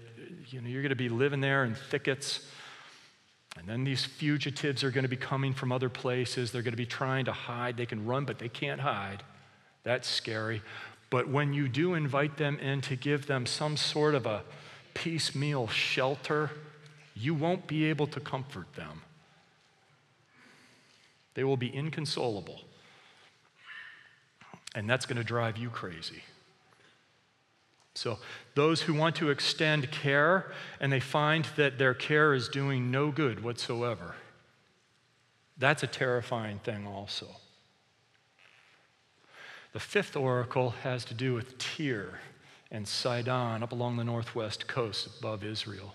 you 0.49 0.61
know, 0.61 0.67
you're 0.67 0.81
going 0.81 0.89
to 0.89 0.95
be 0.95 1.09
living 1.09 1.41
there 1.41 1.63
in 1.63 1.75
thickets. 1.75 2.45
And 3.57 3.67
then 3.67 3.83
these 3.83 4.05
fugitives 4.05 4.83
are 4.83 4.91
going 4.91 5.03
to 5.03 5.09
be 5.09 5.15
coming 5.15 5.53
from 5.53 5.71
other 5.71 5.89
places. 5.89 6.51
They're 6.51 6.61
going 6.61 6.73
to 6.73 6.77
be 6.77 6.85
trying 6.85 7.25
to 7.25 7.31
hide. 7.31 7.77
They 7.77 7.85
can 7.85 8.05
run, 8.05 8.25
but 8.25 8.39
they 8.39 8.49
can't 8.49 8.81
hide. 8.81 9.23
That's 9.83 10.07
scary. 10.07 10.61
But 11.09 11.29
when 11.29 11.53
you 11.53 11.67
do 11.67 11.93
invite 11.93 12.37
them 12.37 12.59
in 12.59 12.81
to 12.81 12.95
give 12.95 13.25
them 13.25 13.45
some 13.45 13.77
sort 13.77 14.15
of 14.15 14.25
a 14.25 14.43
piecemeal 14.93 15.67
shelter, 15.67 16.51
you 17.19 17.33
won't 17.33 17.67
be 17.67 17.85
able 17.85 18.07
to 18.07 18.19
comfort 18.19 18.73
them. 18.75 19.01
They 21.33 21.43
will 21.43 21.57
be 21.57 21.73
inconsolable. 21.73 22.61
And 24.75 24.89
that's 24.89 25.05
going 25.05 25.17
to 25.17 25.23
drive 25.23 25.57
you 25.57 25.69
crazy. 25.69 26.23
So, 27.95 28.17
those 28.55 28.81
who 28.81 28.93
want 28.93 29.15
to 29.17 29.29
extend 29.29 29.91
care 29.91 30.51
and 30.79 30.91
they 30.91 30.99
find 30.99 31.45
that 31.57 31.77
their 31.77 31.93
care 31.93 32.33
is 32.33 32.47
doing 32.47 32.91
no 32.91 33.11
good 33.11 33.43
whatsoever, 33.43 34.15
that's 35.57 35.83
a 35.83 35.87
terrifying 35.87 36.59
thing, 36.59 36.87
also. 36.87 37.27
The 39.73 39.79
fifth 39.79 40.15
oracle 40.15 40.71
has 40.83 41.03
to 41.05 41.13
do 41.13 41.33
with 41.33 41.57
Tyre 41.57 42.19
and 42.71 42.87
Sidon 42.87 43.63
up 43.63 43.71
along 43.71 43.97
the 43.97 44.03
northwest 44.03 44.67
coast 44.67 45.07
above 45.19 45.43
Israel, 45.43 45.93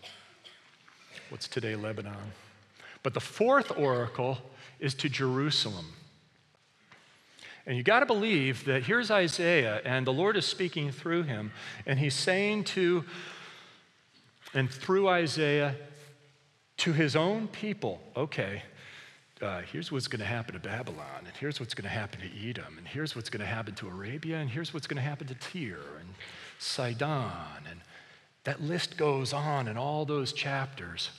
what's 1.34 1.48
today 1.48 1.74
Lebanon. 1.74 2.14
But 3.02 3.12
the 3.12 3.18
fourth 3.18 3.76
oracle 3.76 4.38
is 4.78 4.94
to 4.94 5.08
Jerusalem. 5.08 5.86
And 7.66 7.76
you 7.76 7.82
got 7.82 8.00
to 8.00 8.06
believe 8.06 8.64
that 8.66 8.84
here's 8.84 9.10
Isaiah, 9.10 9.80
and 9.84 10.06
the 10.06 10.12
Lord 10.12 10.36
is 10.36 10.46
speaking 10.46 10.92
through 10.92 11.24
him, 11.24 11.50
and 11.86 11.98
he's 11.98 12.14
saying 12.14 12.62
to, 12.64 13.04
and 14.54 14.70
through 14.70 15.08
Isaiah, 15.08 15.74
to 16.76 16.92
his 16.92 17.16
own 17.16 17.48
people, 17.48 18.00
okay, 18.16 18.62
uh, 19.42 19.62
here's 19.62 19.90
what's 19.90 20.06
going 20.06 20.20
to 20.20 20.24
happen 20.24 20.54
to 20.54 20.60
Babylon, 20.60 21.24
and 21.26 21.36
here's 21.40 21.58
what's 21.58 21.74
going 21.74 21.82
to 21.82 21.88
happen 21.88 22.20
to 22.20 22.48
Edom, 22.48 22.78
and 22.78 22.86
here's 22.86 23.16
what's 23.16 23.28
going 23.28 23.40
to 23.40 23.52
happen 23.52 23.74
to 23.74 23.88
Arabia, 23.88 24.36
and 24.36 24.48
here's 24.48 24.72
what's 24.72 24.86
going 24.86 25.02
to 25.02 25.02
happen 25.02 25.26
to 25.26 25.34
Tyre 25.34 25.98
and 25.98 26.10
Sidon, 26.60 27.66
and 27.68 27.80
that 28.44 28.60
list 28.60 28.96
goes 28.96 29.32
on 29.32 29.68
in 29.68 29.76
all 29.76 30.04
those 30.04 30.32
chapters. 30.32 31.10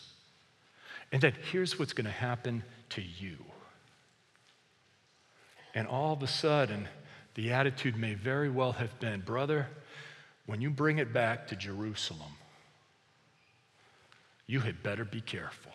And 1.15 1.21
then 1.21 1.33
here's 1.49 1.79
what's 1.79 1.93
going 1.93 2.07
to 2.07 2.11
happen 2.11 2.61
to 2.89 3.01
you. 3.01 3.37
And 5.73 5.87
all 5.87 6.11
of 6.11 6.21
a 6.21 6.27
sudden, 6.27 6.89
the 7.35 7.53
attitude 7.53 7.95
may 7.95 8.15
very 8.15 8.49
well 8.49 8.73
have 8.73 8.99
been 8.99 9.21
brother, 9.21 9.69
when 10.45 10.59
you 10.59 10.69
bring 10.69 10.97
it 10.97 11.13
back 11.13 11.47
to 11.47 11.55
Jerusalem, 11.55 12.33
you 14.45 14.59
had 14.59 14.83
better 14.83 15.05
be 15.05 15.21
careful. 15.21 15.71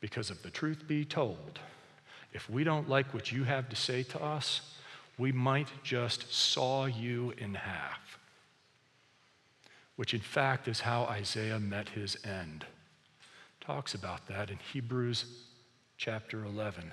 Because 0.00 0.32
if 0.32 0.42
the 0.42 0.50
truth 0.50 0.88
be 0.88 1.04
told, 1.04 1.60
if 2.32 2.50
we 2.50 2.64
don't 2.64 2.88
like 2.88 3.14
what 3.14 3.30
you 3.30 3.44
have 3.44 3.68
to 3.68 3.76
say 3.76 4.02
to 4.02 4.20
us, 4.20 4.74
we 5.16 5.30
might 5.30 5.68
just 5.84 6.34
saw 6.34 6.86
you 6.86 7.32
in 7.38 7.54
half. 7.54 8.18
Which, 9.94 10.12
in 10.12 10.18
fact, 10.18 10.66
is 10.66 10.80
how 10.80 11.04
Isaiah 11.04 11.60
met 11.60 11.90
his 11.90 12.16
end. 12.24 12.66
Talks 13.66 13.94
about 13.94 14.28
that 14.28 14.48
in 14.48 14.58
Hebrews 14.72 15.24
chapter 15.98 16.44
11 16.44 16.92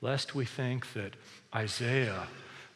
lest 0.00 0.34
we 0.34 0.44
think 0.44 0.92
that 0.92 1.14
Isaiah, 1.54 2.26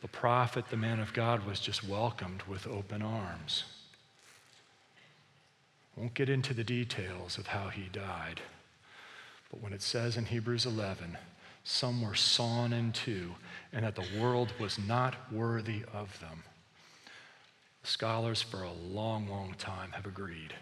the 0.00 0.08
prophet, 0.08 0.64
the 0.70 0.76
man 0.76 1.00
of 1.00 1.12
God, 1.12 1.44
was 1.44 1.60
just 1.60 1.86
welcomed 1.86 2.42
with 2.44 2.66
open 2.66 3.02
arms. 3.02 3.64
Won't 5.96 6.14
get 6.14 6.30
into 6.30 6.54
the 6.54 6.64
details 6.64 7.36
of 7.36 7.48
how 7.48 7.68
he 7.68 7.88
died. 7.92 8.40
But 9.50 9.60
when 9.60 9.72
it 9.72 9.82
says 9.82 10.16
in 10.16 10.26
Hebrews 10.26 10.64
11, 10.64 11.18
some 11.64 12.00
were 12.00 12.14
sawn 12.14 12.72
in 12.72 12.92
two, 12.92 13.34
and 13.72 13.84
that 13.84 13.96
the 13.96 14.20
world 14.20 14.52
was 14.58 14.78
not 14.78 15.30
worthy 15.30 15.82
of 15.92 16.18
them. 16.20 16.44
Scholars 17.82 18.40
for 18.40 18.62
a 18.62 18.72
long, 18.72 19.28
long 19.28 19.54
time 19.58 19.90
have 19.92 20.06
agreed 20.06 20.54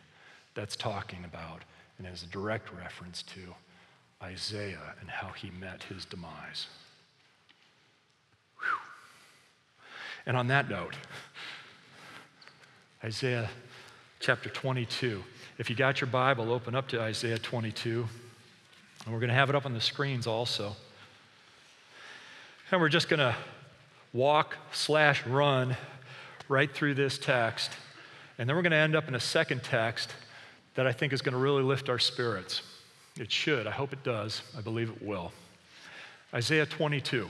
that's 0.59 0.75
talking 0.75 1.25
about 1.25 1.63
and 1.99 2.07
is 2.09 2.25
a 2.25 2.27
direct 2.27 2.75
reference 2.75 3.23
to 3.23 3.39
Isaiah 4.21 4.95
and 5.01 5.09
how 5.09 5.29
he 5.29 5.51
met 5.51 5.85
his 5.85 6.05
demise. 6.05 6.67
Whew. 8.59 8.67
And 10.27 10.37
on 10.37 10.49
that 10.49 10.69
note, 10.69 10.97
Isaiah 13.05 13.49
chapter 14.19 14.49
22. 14.49 15.23
If 15.59 15.71
you 15.71 15.77
got 15.77 16.01
your 16.01 16.09
Bible, 16.09 16.53
open 16.53 16.75
up 16.75 16.89
to 16.89 17.01
Isaiah 17.01 17.39
22. 17.39 18.09
And 19.05 19.15
we're 19.15 19.21
going 19.21 19.29
to 19.29 19.37
have 19.37 19.49
it 19.49 19.55
up 19.55 19.65
on 19.65 19.75
the 19.75 19.81
screens 19.81 20.27
also. 20.27 20.75
And 22.73 22.81
we're 22.81 22.89
just 22.89 23.09
going 23.09 23.21
to 23.21 23.37
walk 24.13 24.57
slash 24.73 25.25
run 25.25 25.77
right 26.49 26.75
through 26.75 26.95
this 26.95 27.17
text. 27.17 27.71
And 28.39 28.49
then 28.49 28.57
we're 28.57 28.63
going 28.63 28.73
to 28.73 28.77
end 28.77 28.97
up 28.97 29.07
in 29.07 29.15
a 29.15 29.21
second 29.21 29.63
text 29.63 30.13
that 30.79 30.87
I 30.87 30.93
think 30.93 31.13
is 31.13 31.23
going 31.23 31.33
to 31.33 31.41
really 31.41 31.65
lift 31.65 31.89
our 31.89 31.99
spirits. 31.99 32.63
It 33.19 33.33
should. 33.33 33.67
I 33.67 33.73
hope 33.73 33.93
it 33.93 34.05
does. 34.05 34.43
I 34.57 34.61
believe 34.61 34.91
it 34.91 35.03
will. 35.03 35.33
Isaiah 36.33 36.67
22 36.67 37.29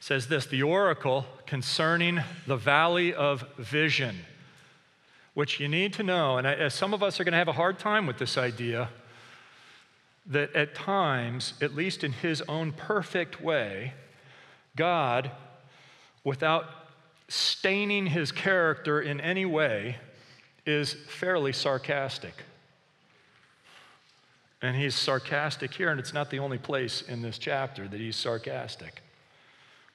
says 0.00 0.26
this 0.26 0.46
the 0.46 0.64
oracle 0.64 1.24
concerning 1.46 2.18
the 2.48 2.56
valley 2.56 3.14
of 3.14 3.44
vision, 3.56 4.16
which 5.34 5.60
you 5.60 5.68
need 5.68 5.92
to 5.92 6.02
know, 6.02 6.36
and 6.36 6.48
as 6.48 6.74
some 6.74 6.92
of 6.92 7.04
us 7.04 7.20
are 7.20 7.24
going 7.24 7.30
to 7.30 7.38
have 7.38 7.46
a 7.46 7.52
hard 7.52 7.78
time 7.78 8.04
with 8.04 8.18
this 8.18 8.36
idea, 8.36 8.88
that 10.26 10.52
at 10.56 10.74
times, 10.74 11.54
at 11.62 11.76
least 11.76 12.02
in 12.02 12.10
his 12.10 12.42
own 12.48 12.72
perfect 12.72 13.40
way, 13.40 13.92
God, 14.74 15.30
without 16.24 16.81
staining 17.32 18.04
his 18.06 18.30
character 18.30 19.00
in 19.00 19.18
any 19.18 19.46
way, 19.46 19.96
is 20.66 20.92
fairly 20.92 21.50
sarcastic. 21.50 22.34
And 24.60 24.76
he's 24.76 24.94
sarcastic 24.94 25.72
here, 25.72 25.88
and 25.88 25.98
it's 25.98 26.12
not 26.12 26.30
the 26.30 26.38
only 26.40 26.58
place 26.58 27.00
in 27.00 27.22
this 27.22 27.38
chapter 27.38 27.88
that 27.88 27.98
he's 27.98 28.16
sarcastic. 28.16 29.00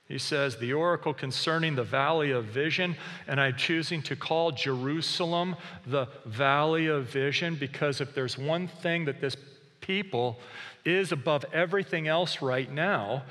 He 0.07 0.17
says, 0.17 0.57
The 0.57 0.73
oracle 0.73 1.13
concerning 1.13 1.75
the 1.75 1.83
valley 1.83 2.31
of 2.31 2.45
vision, 2.45 2.95
and 3.27 3.39
I'm 3.39 3.55
choosing 3.55 4.01
to 4.03 4.15
call 4.15 4.51
Jerusalem 4.51 5.57
the 5.85 6.07
valley 6.25 6.87
of 6.87 7.05
vision 7.05 7.53
because 7.53 8.01
if 8.01 8.15
there's 8.15 8.37
one 8.37 8.67
thing 8.67 9.05
that 9.05 9.21
this 9.21 9.37
people 9.79 10.39
is 10.83 11.11
above 11.11 11.45
everything 11.53 12.07
else 12.07 12.41
right 12.41 12.71
now, 12.71 13.21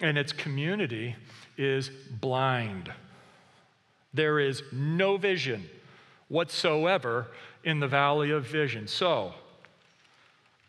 and 0.00 0.16
its 0.16 0.32
community 0.32 1.16
is 1.56 1.90
blind. 2.20 2.92
There 4.14 4.38
is 4.38 4.62
no 4.72 5.16
vision 5.16 5.68
whatsoever 6.28 7.28
in 7.64 7.80
the 7.80 7.88
valley 7.88 8.30
of 8.30 8.46
vision. 8.46 8.88
So, 8.88 9.34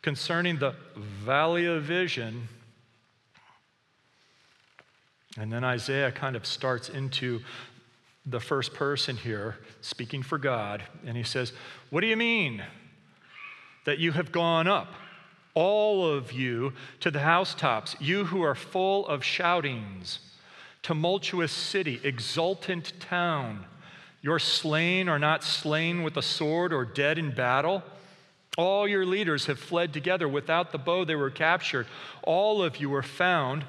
concerning 0.02 0.60
the 0.60 0.76
valley 0.96 1.66
of 1.66 1.84
vision, 1.84 2.48
and 5.38 5.52
then 5.52 5.64
Isaiah 5.64 6.12
kind 6.12 6.36
of 6.36 6.46
starts 6.46 6.90
into 6.90 7.42
the 8.26 8.40
first 8.40 8.74
person 8.74 9.18
here, 9.18 9.58
speaking 9.82 10.24
for 10.24 10.38
God, 10.38 10.84
and 11.06 11.18
he 11.18 11.24
says, 11.24 11.54
What 11.90 12.02
do 12.02 12.08
you 12.08 12.16
mean 12.18 12.64
that 13.86 14.00
you 14.00 14.12
have 14.14 14.32
gone 14.32 14.68
up, 14.68 14.94
all 15.54 16.08
of 16.08 16.32
you, 16.32 16.74
to 17.02 17.12
the 17.12 17.20
housetops, 17.20 17.96
you 18.00 18.26
who 18.26 18.42
are 18.42 18.56
full 18.56 19.06
of 19.08 19.24
shoutings, 19.24 20.20
tumultuous 20.84 21.52
city, 21.52 22.00
exultant 22.04 22.94
town? 23.00 23.66
Your 24.22 24.40
slain 24.40 25.10
are 25.10 25.20
not 25.20 25.44
slain 25.44 26.04
with 26.04 26.14
the 26.14 26.22
sword 26.22 26.72
or 26.72 26.86
dead 26.86 27.18
in 27.18 27.34
battle. 27.34 27.82
All 28.58 28.88
your 28.88 29.06
leaders 29.06 29.48
have 29.48 29.58
fled 29.58 29.92
together. 29.92 30.28
Without 30.28 30.72
the 30.72 30.78
bow, 30.78 31.04
they 31.04 31.16
were 31.16 31.32
captured. 31.32 31.88
All 32.22 32.62
of 32.62 32.78
you 32.78 32.90
were 32.90 33.04
found 33.04 33.66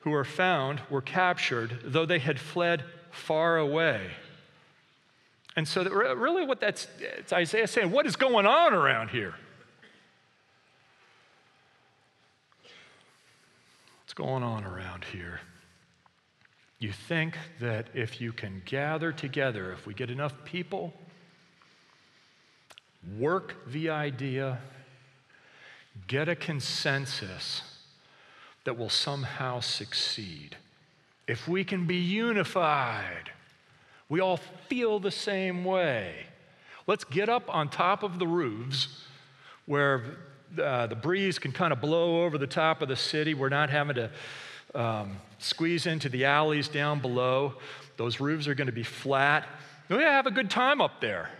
who 0.00 0.10
were 0.10 0.24
found 0.24 0.80
were 0.90 1.02
captured, 1.02 1.78
though 1.84 2.06
they 2.06 2.18
had 2.18 2.38
fled 2.38 2.84
far 3.10 3.58
away. 3.58 4.10
And 5.56 5.66
so, 5.66 5.84
really, 5.84 6.44
what 6.44 6.60
that's 6.60 6.86
it's 7.00 7.32
Isaiah 7.32 7.66
saying, 7.66 7.90
what 7.90 8.06
is 8.06 8.16
going 8.16 8.46
on 8.46 8.72
around 8.72 9.08
here? 9.08 9.34
What's 14.02 14.14
going 14.14 14.42
on 14.42 14.64
around 14.64 15.04
here? 15.04 15.40
You 16.80 16.92
think 16.92 17.36
that 17.60 17.88
if 17.94 18.20
you 18.20 18.32
can 18.32 18.62
gather 18.64 19.12
together, 19.12 19.70
if 19.72 19.86
we 19.86 19.94
get 19.94 20.10
enough 20.10 20.32
people, 20.44 20.94
work 23.18 23.54
the 23.70 23.90
idea, 23.90 24.58
get 26.08 26.28
a 26.28 26.34
consensus, 26.34 27.62
that 28.64 28.76
will 28.76 28.88
somehow 28.88 29.60
succeed. 29.60 30.56
If 31.26 31.46
we 31.46 31.64
can 31.64 31.86
be 31.86 31.96
unified, 31.96 33.30
we 34.08 34.20
all 34.20 34.38
feel 34.68 34.98
the 34.98 35.10
same 35.10 35.64
way. 35.64 36.26
Let's 36.86 37.04
get 37.04 37.28
up 37.28 37.44
on 37.54 37.68
top 37.68 38.02
of 38.02 38.18
the 38.18 38.26
roofs 38.26 39.04
where 39.66 40.02
uh, 40.60 40.88
the 40.88 40.96
breeze 40.96 41.38
can 41.38 41.52
kind 41.52 41.72
of 41.72 41.80
blow 41.80 42.24
over 42.24 42.36
the 42.36 42.46
top 42.46 42.82
of 42.82 42.88
the 42.88 42.96
city. 42.96 43.34
We're 43.34 43.50
not 43.50 43.70
having 43.70 43.94
to 43.96 44.10
um, 44.74 45.18
squeeze 45.38 45.86
into 45.86 46.08
the 46.08 46.24
alleys 46.24 46.68
down 46.68 47.00
below. 47.00 47.54
Those 47.96 48.20
roofs 48.20 48.48
are 48.48 48.54
going 48.54 48.66
to 48.66 48.72
be 48.72 48.82
flat. 48.82 49.46
We're 49.88 49.96
going 49.96 50.08
to 50.08 50.12
have 50.12 50.26
a 50.26 50.30
good 50.30 50.50
time 50.50 50.80
up 50.80 51.00
there. 51.00 51.30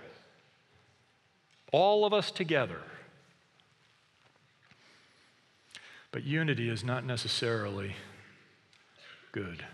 All 1.73 2.05
of 2.05 2.13
us 2.13 2.31
together. 2.31 2.81
But 6.13 6.25
unity 6.25 6.69
is 6.69 6.83
not 6.83 7.05
necessarily 7.05 7.95
good. 9.33 9.65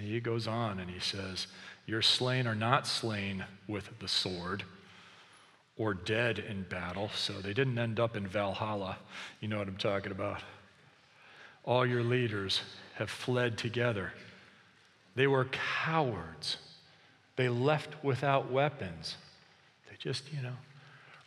He 0.00 0.18
goes 0.18 0.48
on 0.48 0.80
and 0.80 0.90
he 0.90 0.98
says, 0.98 1.46
Your 1.86 2.02
slain 2.02 2.46
are 2.48 2.54
not 2.54 2.86
slain 2.86 3.44
with 3.68 3.98
the 4.00 4.08
sword 4.08 4.64
or 5.82 5.94
dead 5.94 6.38
in 6.38 6.62
battle, 6.62 7.10
so 7.14 7.32
they 7.32 7.52
didn't 7.52 7.76
end 7.76 7.98
up 7.98 8.16
in 8.16 8.26
Valhalla. 8.26 8.98
You 9.40 9.48
know 9.48 9.58
what 9.58 9.66
I'm 9.66 9.76
talking 9.76 10.12
about. 10.12 10.40
All 11.64 11.84
your 11.84 12.04
leaders 12.04 12.60
have 12.94 13.10
fled 13.10 13.58
together. 13.58 14.12
They 15.16 15.26
were 15.26 15.46
cowards. 15.46 16.58
They 17.34 17.48
left 17.48 18.04
without 18.04 18.50
weapons. 18.50 19.16
They 19.90 19.96
just, 19.98 20.32
you 20.32 20.42
know, 20.42 20.56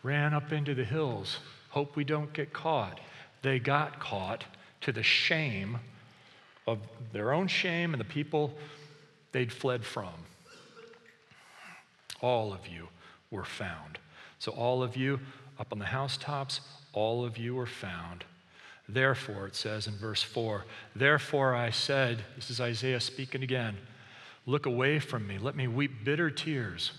ran 0.03 0.33
up 0.33 0.51
into 0.51 0.73
the 0.73 0.85
hills 0.85 1.39
Hope 1.75 1.97
we 1.97 2.05
don't 2.05 2.31
get 2.31 2.53
caught. 2.53 3.01
They 3.41 3.59
got 3.59 3.99
caught 3.99 4.45
to 4.79 4.93
the 4.93 5.03
shame 5.03 5.77
of 6.65 6.79
their 7.11 7.33
own 7.33 7.49
shame 7.49 7.93
and 7.93 7.99
the 7.99 8.05
people 8.05 8.53
they'd 9.33 9.51
fled 9.51 9.83
from. 9.83 10.13
All 12.21 12.53
of 12.53 12.65
you 12.65 12.87
were 13.29 13.43
found. 13.43 13.99
So, 14.39 14.51
all 14.51 14.83
of 14.83 14.95
you 14.95 15.19
up 15.59 15.71
on 15.71 15.79
the 15.79 15.85
housetops, 15.85 16.61
all 16.93 17.25
of 17.25 17.37
you 17.37 17.55
were 17.55 17.65
found. 17.65 18.25
Therefore, 18.87 19.47
it 19.47 19.55
says 19.55 19.87
in 19.87 19.95
verse 19.95 20.21
4, 20.21 20.65
Therefore 20.95 21.55
I 21.55 21.71
said, 21.71 22.23
this 22.35 22.49
is 22.49 22.61
Isaiah 22.61 22.99
speaking 22.99 23.41
again, 23.41 23.77
look 24.45 24.65
away 24.65 24.99
from 24.99 25.27
me, 25.27 25.37
let 25.39 25.55
me 25.55 25.67
weep 25.67 26.03
bitter 26.03 26.29
tears. 26.29 26.91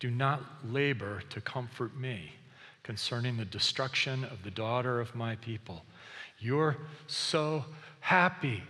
Do 0.00 0.10
not 0.10 0.42
labor 0.68 1.22
to 1.30 1.40
comfort 1.40 1.96
me 1.96 2.32
concerning 2.82 3.38
the 3.38 3.44
destruction 3.46 4.24
of 4.24 4.42
the 4.42 4.50
daughter 4.50 5.00
of 5.00 5.14
my 5.14 5.36
people. 5.36 5.84
You're 6.38 6.76
so 7.06 7.64
happy. 8.00 8.62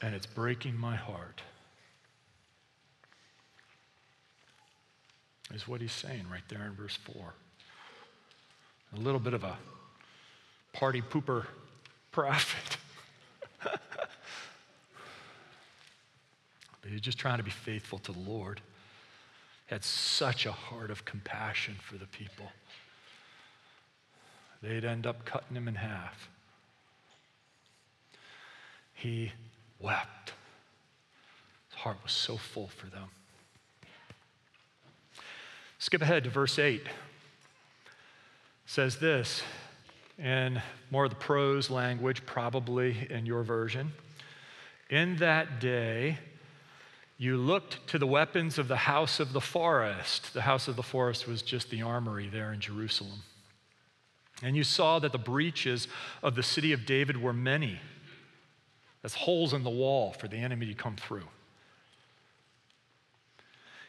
And 0.00 0.14
it's 0.14 0.26
breaking 0.26 0.78
my 0.78 0.96
heart. 0.96 1.42
Is 5.54 5.68
what 5.68 5.80
he's 5.80 5.92
saying 5.92 6.24
right 6.30 6.42
there 6.48 6.64
in 6.64 6.72
verse 6.72 6.96
4. 6.96 7.34
A 8.96 9.00
little 9.00 9.20
bit 9.20 9.34
of 9.34 9.44
a 9.44 9.56
party 10.72 11.02
pooper 11.02 11.46
prophet. 12.10 12.78
but 13.62 13.80
he's 16.88 17.00
just 17.00 17.18
trying 17.18 17.38
to 17.38 17.44
be 17.44 17.50
faithful 17.50 17.98
to 17.98 18.12
the 18.12 18.18
Lord 18.18 18.60
had 19.72 19.82
such 19.82 20.44
a 20.44 20.52
heart 20.52 20.90
of 20.90 21.06
compassion 21.06 21.74
for 21.80 21.96
the 21.96 22.06
people. 22.06 22.44
They'd 24.62 24.84
end 24.84 25.06
up 25.06 25.24
cutting 25.24 25.56
him 25.56 25.66
in 25.66 25.76
half. 25.76 26.28
He 28.92 29.32
wept. 29.80 30.34
His 31.70 31.78
heart 31.78 31.96
was 32.02 32.12
so 32.12 32.36
full 32.36 32.68
for 32.68 32.86
them. 32.86 33.08
Skip 35.82 36.00
ahead 36.00 36.22
to 36.22 36.30
verse 36.30 36.60
8. 36.60 36.74
It 36.74 36.88
says 38.66 38.98
this 38.98 39.42
in 40.16 40.62
more 40.92 41.06
of 41.06 41.10
the 41.10 41.16
prose 41.16 41.70
language, 41.70 42.24
probably 42.24 43.08
in 43.10 43.26
your 43.26 43.42
version. 43.42 43.90
In 44.90 45.16
that 45.16 45.58
day, 45.58 46.18
you 47.18 47.36
looked 47.36 47.84
to 47.88 47.98
the 47.98 48.06
weapons 48.06 48.60
of 48.60 48.68
the 48.68 48.76
house 48.76 49.18
of 49.18 49.32
the 49.32 49.40
forest. 49.40 50.32
The 50.34 50.42
house 50.42 50.68
of 50.68 50.76
the 50.76 50.84
forest 50.84 51.26
was 51.26 51.42
just 51.42 51.68
the 51.68 51.82
armory 51.82 52.28
there 52.28 52.52
in 52.52 52.60
Jerusalem. 52.60 53.24
And 54.40 54.56
you 54.56 54.62
saw 54.62 55.00
that 55.00 55.10
the 55.10 55.18
breaches 55.18 55.88
of 56.22 56.36
the 56.36 56.44
city 56.44 56.72
of 56.72 56.86
David 56.86 57.20
were 57.20 57.32
many. 57.32 57.80
That's 59.02 59.14
holes 59.14 59.52
in 59.52 59.64
the 59.64 59.70
wall 59.70 60.12
for 60.12 60.28
the 60.28 60.36
enemy 60.36 60.66
to 60.66 60.74
come 60.74 60.94
through. 60.94 61.26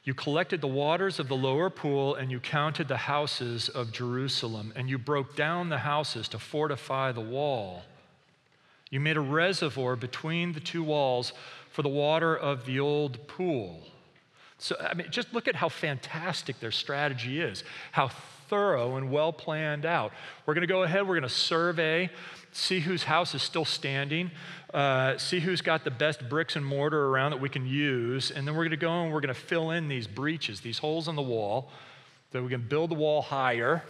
You 0.03 0.13
collected 0.13 0.59
the 0.59 0.67
waters 0.67 1.19
of 1.19 1.29
the 1.29 1.35
lower 1.35 1.69
pool 1.69 2.15
and 2.15 2.29
you 2.29 2.39
counted 2.39 2.87
the 2.87 2.97
houses 2.97 3.69
of 3.69 3.93
Jerusalem, 3.93 4.73
and 4.75 4.89
you 4.89 4.97
broke 4.97 5.35
down 5.35 5.69
the 5.69 5.77
houses 5.77 6.27
to 6.29 6.39
fortify 6.39 7.11
the 7.13 7.21
wall. 7.21 7.83
You 8.89 8.99
made 8.99 9.17
a 9.17 9.21
reservoir 9.21 9.95
between 9.95 10.53
the 10.53 10.59
two 10.59 10.83
walls 10.83 11.31
for 11.71 11.81
the 11.81 11.89
water 11.89 12.35
of 12.35 12.65
the 12.65 12.79
old 12.79 13.27
pool. 13.27 13.87
So, 14.57 14.75
I 14.79 14.93
mean, 14.93 15.07
just 15.09 15.33
look 15.33 15.47
at 15.47 15.55
how 15.55 15.69
fantastic 15.69 16.59
their 16.59 16.71
strategy 16.71 17.41
is, 17.41 17.63
how 17.91 18.11
thorough 18.49 18.95
and 18.97 19.11
well 19.11 19.33
planned 19.33 19.85
out. 19.85 20.11
We're 20.45 20.53
going 20.53 20.67
to 20.67 20.67
go 20.67 20.83
ahead, 20.83 21.07
we're 21.07 21.15
going 21.15 21.23
to 21.23 21.29
survey, 21.29 22.09
see 22.51 22.79
whose 22.79 23.03
house 23.03 23.33
is 23.35 23.41
still 23.41 23.65
standing, 23.65 24.31
uh, 24.73 25.17
see 25.17 25.39
who's 25.39 25.61
got 25.61 25.83
the 25.83 25.91
best 25.91 26.27
bricks 26.29 26.55
and 26.55 26.65
mortar 26.65 27.07
around 27.07 27.31
that 27.31 27.41
we 27.41 27.49
can 27.49 27.65
use, 27.65 28.31
and 28.31 28.47
then 28.47 28.55
we're 28.55 28.63
going 28.63 28.71
to 28.71 28.77
go 28.77 29.03
and 29.03 29.13
we're 29.13 29.21
going 29.21 29.33
to 29.33 29.39
fill 29.39 29.71
in 29.71 29.87
these 29.87 30.07
breaches, 30.07 30.61
these 30.61 30.77
holes 30.79 31.07
in 31.07 31.15
the 31.15 31.21
wall, 31.21 31.71
that 32.31 32.41
we 32.43 32.49
can 32.49 32.67
build 32.67 32.91
the 32.91 32.95
wall 32.95 33.21
higher, 33.21 33.83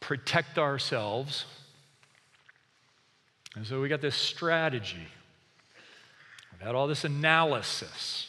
protect 0.00 0.58
ourselves. 0.58 1.44
And 3.54 3.66
so 3.66 3.80
we 3.80 3.88
got 3.88 4.00
this 4.00 4.16
strategy. 4.16 5.08
We've 6.52 6.66
had 6.66 6.74
all 6.74 6.86
this 6.86 7.04
analysis. 7.04 8.26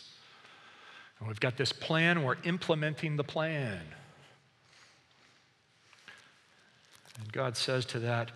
And 1.22 1.28
we've 1.28 1.40
got 1.40 1.56
this 1.56 1.72
plan, 1.72 2.24
we're 2.24 2.38
implementing 2.46 3.16
the 3.16 3.24
plan. 3.24 3.80
And 7.20 7.32
God 7.32 7.56
says 7.56 7.86
to 7.86 8.00
that, 8.00 8.32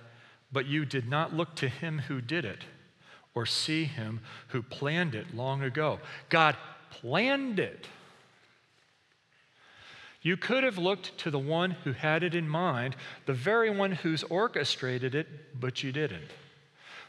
But 0.52 0.68
you 0.68 0.86
did 0.86 1.10
not 1.10 1.34
look 1.34 1.56
to 1.56 1.68
him 1.68 1.98
who 2.08 2.22
did 2.22 2.46
it 2.46 2.64
or 3.34 3.48
see 3.48 3.86
him 3.86 4.22
who 4.50 4.62
planned 4.62 5.16
it 5.16 5.36
long 5.36 5.64
ago. 5.64 6.00
God 6.30 6.56
planned 6.92 7.60
it. 7.60 7.88
You 10.22 10.38
could 10.38 10.64
have 10.64 10.78
looked 10.78 11.18
to 11.20 11.32
the 11.32 11.40
one 11.40 11.72
who 11.72 11.92
had 11.92 12.24
it 12.24 12.36
in 12.36 12.48
mind, 12.48 12.96
the 13.26 13.34
very 13.34 13.70
one 13.70 13.92
who's 13.92 14.24
orchestrated 14.24 15.16
it, 15.16 15.60
but 15.60 15.84
you 15.84 15.92
didn't. 15.92 16.30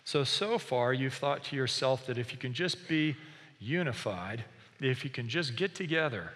So, 0.04 0.24
so 0.24 0.58
far, 0.58 0.92
you've 0.92 1.14
thought 1.14 1.44
to 1.44 1.56
yourself 1.56 2.06
that 2.06 2.18
if 2.18 2.32
you 2.32 2.38
can 2.38 2.54
just 2.54 2.88
be 2.88 3.16
unified, 3.58 4.44
if 4.80 5.04
you 5.04 5.10
can 5.10 5.28
just 5.28 5.56
get 5.56 5.74
together, 5.74 6.30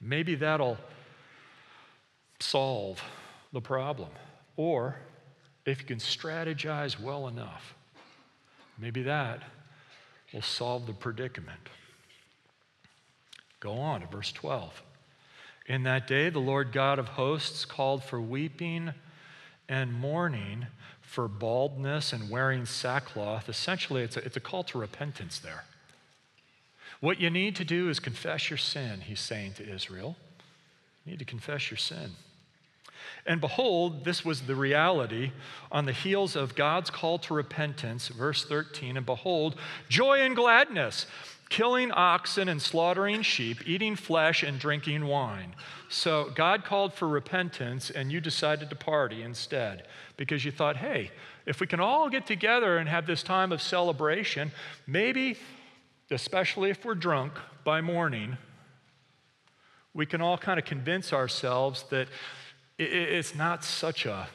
maybe 0.00 0.34
that'll 0.34 0.78
solve 2.40 3.02
the 3.52 3.60
problem. 3.60 4.08
Or 4.56 4.96
if 5.64 5.80
you 5.80 5.86
can 5.86 5.98
strategize 5.98 6.98
well 7.00 7.28
enough, 7.28 7.74
maybe 8.78 9.02
that 9.02 9.42
will 10.32 10.42
solve 10.42 10.86
the 10.86 10.92
predicament. 10.92 11.68
Go 13.60 13.74
on 13.74 14.00
to 14.00 14.06
verse 14.06 14.32
12. 14.32 14.82
In 15.66 15.84
that 15.84 16.06
day, 16.06 16.28
the 16.30 16.40
Lord 16.40 16.72
God 16.72 16.98
of 16.98 17.08
hosts 17.10 17.64
called 17.64 18.02
for 18.02 18.20
weeping 18.20 18.92
and 19.68 19.92
mourning, 19.92 20.66
for 21.00 21.28
baldness 21.28 22.12
and 22.12 22.28
wearing 22.28 22.66
sackcloth. 22.66 23.48
Essentially, 23.48 24.02
it's 24.02 24.16
a, 24.16 24.24
it's 24.24 24.36
a 24.36 24.40
call 24.40 24.64
to 24.64 24.78
repentance 24.78 25.38
there. 25.38 25.64
What 27.02 27.20
you 27.20 27.30
need 27.30 27.56
to 27.56 27.64
do 27.64 27.88
is 27.88 27.98
confess 27.98 28.48
your 28.48 28.56
sin, 28.56 29.00
he's 29.00 29.18
saying 29.18 29.54
to 29.54 29.68
Israel. 29.68 30.14
You 31.04 31.10
need 31.10 31.18
to 31.18 31.24
confess 31.24 31.68
your 31.68 31.78
sin. 31.78 32.12
And 33.26 33.40
behold, 33.40 34.04
this 34.04 34.24
was 34.24 34.42
the 34.42 34.54
reality 34.54 35.32
on 35.72 35.84
the 35.84 35.92
heels 35.92 36.36
of 36.36 36.54
God's 36.54 36.90
call 36.90 37.18
to 37.18 37.34
repentance, 37.34 38.06
verse 38.06 38.44
13. 38.44 38.96
And 38.96 39.04
behold, 39.04 39.56
joy 39.88 40.20
and 40.20 40.36
gladness, 40.36 41.06
killing 41.48 41.90
oxen 41.90 42.48
and 42.48 42.62
slaughtering 42.62 43.22
sheep, 43.22 43.66
eating 43.66 43.96
flesh 43.96 44.44
and 44.44 44.60
drinking 44.60 45.04
wine. 45.04 45.56
So 45.88 46.30
God 46.36 46.64
called 46.64 46.94
for 46.94 47.08
repentance, 47.08 47.90
and 47.90 48.12
you 48.12 48.20
decided 48.20 48.70
to 48.70 48.76
party 48.76 49.22
instead 49.22 49.88
because 50.16 50.44
you 50.44 50.52
thought, 50.52 50.76
hey, 50.76 51.10
if 51.46 51.58
we 51.58 51.66
can 51.66 51.80
all 51.80 52.08
get 52.08 52.26
together 52.26 52.78
and 52.78 52.88
have 52.88 53.08
this 53.08 53.24
time 53.24 53.50
of 53.50 53.60
celebration, 53.60 54.52
maybe, 54.86 55.36
especially 56.12 56.70
if 56.70 56.84
we're 56.84 56.94
drunk 56.94 57.32
by 57.64 57.80
morning, 57.80 58.36
we 59.94 60.06
can 60.06 60.20
all 60.20 60.38
kind 60.38 60.58
of 60.58 60.64
convince 60.64 61.12
ourselves 61.12 61.84
that 61.90 62.08
it's 62.78 63.34
not 63.34 63.64
such 63.64 64.06
a 64.06 64.28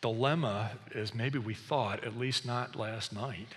dilemma 0.00 0.72
as 0.94 1.14
maybe 1.14 1.38
we 1.38 1.54
thought, 1.54 2.04
at 2.04 2.18
least 2.18 2.46
not 2.46 2.76
last 2.76 3.12
night. 3.12 3.54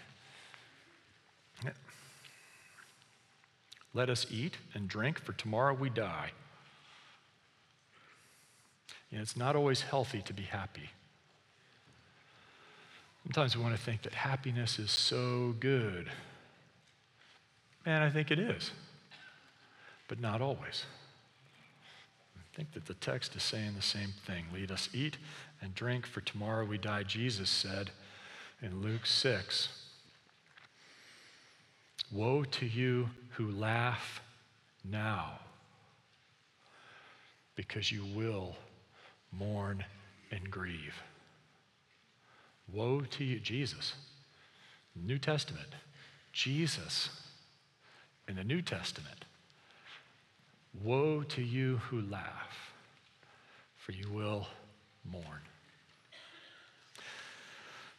Let 3.94 4.10
us 4.10 4.28
eat 4.30 4.58
and 4.74 4.88
drink, 4.88 5.20
for 5.20 5.34
tomorrow 5.34 5.74
we 5.74 5.90
die. 5.90 6.32
Know, 9.12 9.20
it's 9.22 9.36
not 9.36 9.56
always 9.56 9.82
healthy 9.82 10.22
to 10.22 10.34
be 10.34 10.44
happy. 10.44 10.92
Sometimes 13.24 13.58
we 13.58 13.64
want 13.64 13.76
to 13.76 13.82
think 13.82 14.04
that 14.04 14.14
happiness 14.14 14.78
is 14.78 14.92
so 14.92 15.56
good. 15.60 16.10
And 17.86 18.04
I 18.04 18.10
think 18.10 18.32
it 18.32 18.40
is, 18.40 18.72
but 20.08 20.20
not 20.20 20.42
always 20.42 20.86
I 22.36 22.56
think 22.56 22.74
that 22.74 22.86
the 22.86 22.96
text 22.96 23.36
is 23.36 23.44
saying 23.44 23.74
the 23.76 23.82
same 23.82 24.14
thing. 24.26 24.46
Lead 24.54 24.72
us 24.72 24.90
eat 24.94 25.18
and 25.62 25.74
drink, 25.76 26.06
for 26.06 26.20
tomorrow 26.22 26.66
we 26.66 26.78
die, 26.78 27.04
Jesus 27.04 27.50
said 27.50 27.92
in 28.62 28.82
Luke 28.82 29.06
6. 29.06 29.70
Woe 32.12 32.44
to 32.44 32.66
you 32.66 33.10
who 33.36 33.52
laugh 33.52 34.22
now, 34.84 35.40
because 37.56 37.92
you 37.92 38.04
will 38.16 38.56
mourn 39.32 39.86
and 40.32 40.50
grieve. 40.50 40.96
Woe 42.74 43.02
to 43.02 43.24
you, 43.24 43.40
Jesus. 43.40 43.94
New 44.96 45.20
Testament. 45.20 45.70
Jesus 46.34 47.10
in 48.30 48.36
the 48.36 48.44
New 48.44 48.62
Testament 48.62 49.26
Woe 50.84 51.24
to 51.24 51.42
you 51.42 51.78
who 51.90 52.02
laugh, 52.02 52.74
for 53.76 53.92
you 53.92 54.08
will 54.12 54.48
mourn. 55.04 55.42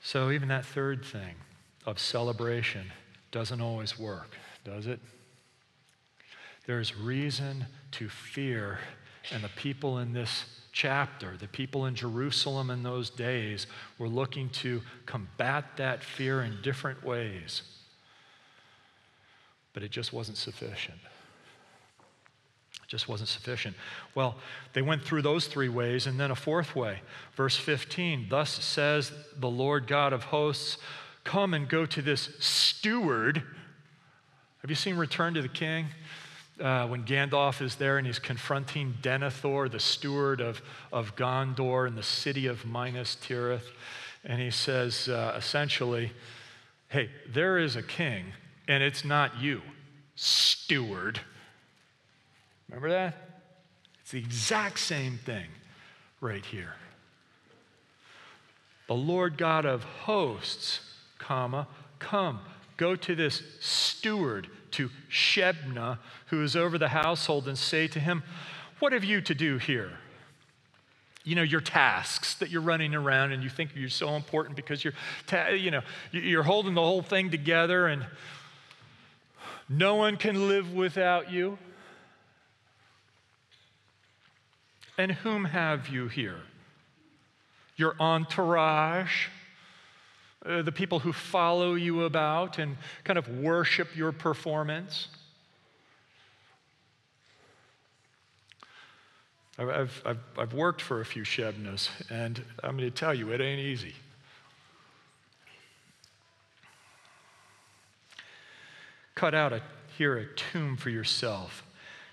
So, 0.00 0.30
even 0.30 0.48
that 0.48 0.64
third 0.64 1.04
thing 1.04 1.34
of 1.84 1.98
celebration 1.98 2.92
doesn't 3.32 3.60
always 3.60 3.98
work, 3.98 4.36
does 4.64 4.86
it? 4.86 5.00
There's 6.66 6.96
reason 6.96 7.66
to 7.92 8.08
fear, 8.08 8.78
and 9.32 9.42
the 9.42 9.48
people 9.48 9.98
in 9.98 10.12
this 10.12 10.44
chapter, 10.72 11.36
the 11.36 11.48
people 11.48 11.86
in 11.86 11.96
Jerusalem 11.96 12.70
in 12.70 12.84
those 12.84 13.10
days, 13.10 13.66
were 13.98 14.08
looking 14.08 14.48
to 14.50 14.80
combat 15.06 15.76
that 15.76 16.04
fear 16.04 16.42
in 16.42 16.62
different 16.62 17.04
ways. 17.04 17.62
But 19.72 19.82
it 19.82 19.90
just 19.90 20.12
wasn't 20.12 20.36
sufficient 20.36 20.98
It 22.82 22.88
just 22.88 23.08
wasn't 23.08 23.28
sufficient. 23.28 23.76
Well, 24.14 24.36
they 24.72 24.82
went 24.82 25.02
through 25.02 25.22
those 25.22 25.46
three 25.46 25.68
ways, 25.68 26.06
and 26.06 26.18
then 26.18 26.30
a 26.30 26.36
fourth 26.36 26.74
way. 26.74 27.00
Verse 27.36 27.56
15 27.56 28.26
Thus 28.28 28.50
says 28.50 29.12
the 29.38 29.50
Lord 29.50 29.86
God 29.86 30.12
of 30.12 30.24
hosts, 30.24 30.78
Come 31.24 31.54
and 31.54 31.68
go 31.68 31.86
to 31.86 32.02
this 32.02 32.30
steward. 32.38 33.42
Have 34.62 34.70
you 34.70 34.76
seen 34.76 34.96
Return 34.96 35.34
to 35.34 35.42
the 35.42 35.48
King? 35.48 35.86
Uh, 36.60 36.86
when 36.86 37.04
Gandalf 37.04 37.62
is 37.62 37.76
there 37.76 37.96
and 37.96 38.06
he's 38.06 38.18
confronting 38.18 38.94
Denethor, 39.00 39.70
the 39.70 39.80
steward 39.80 40.42
of, 40.42 40.60
of 40.92 41.16
Gondor 41.16 41.86
and 41.86 41.96
the 41.96 42.02
city 42.02 42.46
of 42.46 42.66
Minas 42.66 43.16
Tirith. 43.22 43.70
And 44.24 44.40
he 44.40 44.50
says 44.50 45.08
uh, 45.08 45.34
essentially, 45.38 46.12
Hey, 46.88 47.08
there 47.32 47.56
is 47.56 47.76
a 47.76 47.82
king, 47.82 48.32
and 48.70 48.84
it's 48.84 49.04
not 49.04 49.40
you, 49.40 49.62
steward. 50.14 51.18
Remember 52.68 52.88
that? 52.90 53.16
It's 54.00 54.12
the 54.12 54.20
exact 54.20 54.78
same 54.78 55.18
thing 55.18 55.48
right 56.20 56.44
here. 56.44 56.74
The 58.86 58.94
Lord 58.94 59.36
God 59.36 59.66
of 59.66 59.82
hosts, 59.82 60.82
comma, 61.18 61.66
come, 61.98 62.38
go 62.76 62.94
to 62.94 63.16
this 63.16 63.42
steward, 63.58 64.46
to 64.70 64.88
Shebna, 65.10 65.98
who 66.26 66.40
is 66.44 66.54
over 66.54 66.78
the 66.78 66.90
household, 66.90 67.48
and 67.48 67.58
say 67.58 67.88
to 67.88 67.98
him, 67.98 68.22
What 68.78 68.92
have 68.92 69.02
you 69.02 69.20
to 69.20 69.34
do 69.34 69.58
here? 69.58 69.90
You 71.24 71.34
know, 71.34 71.42
your 71.42 71.60
tasks 71.60 72.34
that 72.36 72.50
you're 72.50 72.62
running 72.62 72.94
around 72.94 73.32
and 73.32 73.42
you 73.42 73.50
think 73.50 73.70
you're 73.74 73.88
so 73.88 74.14
important 74.14 74.54
because 74.54 74.84
you're, 74.84 74.94
ta- 75.26 75.48
you 75.48 75.72
know, 75.72 75.82
you're 76.12 76.44
holding 76.44 76.74
the 76.74 76.80
whole 76.80 77.02
thing 77.02 77.30
together 77.30 77.88
and 77.88 78.06
no 79.70 79.94
one 79.94 80.16
can 80.16 80.48
live 80.48 80.74
without 80.74 81.30
you. 81.30 81.56
And 84.98 85.12
whom 85.12 85.44
have 85.44 85.88
you 85.88 86.08
here? 86.08 86.40
Your 87.76 87.94
entourage, 88.00 89.28
uh, 90.44 90.62
the 90.62 90.72
people 90.72 90.98
who 90.98 91.12
follow 91.12 91.74
you 91.74 92.02
about 92.02 92.58
and 92.58 92.76
kind 93.04 93.18
of 93.18 93.28
worship 93.28 93.96
your 93.96 94.10
performance. 94.10 95.06
I've, 99.56 100.02
I've, 100.04 100.18
I've 100.36 100.52
worked 100.52 100.82
for 100.82 101.00
a 101.00 101.04
few 101.04 101.22
Shebnas, 101.22 101.90
and 102.10 102.42
I'm 102.64 102.76
going 102.76 102.90
to 102.90 102.94
tell 102.94 103.14
you, 103.14 103.30
it 103.30 103.40
ain't 103.40 103.60
easy. 103.60 103.94
Cut 109.20 109.34
out 109.34 109.52
a, 109.52 109.60
here 109.98 110.16
a 110.16 110.24
tomb 110.34 110.78
for 110.78 110.88
yourself 110.88 111.62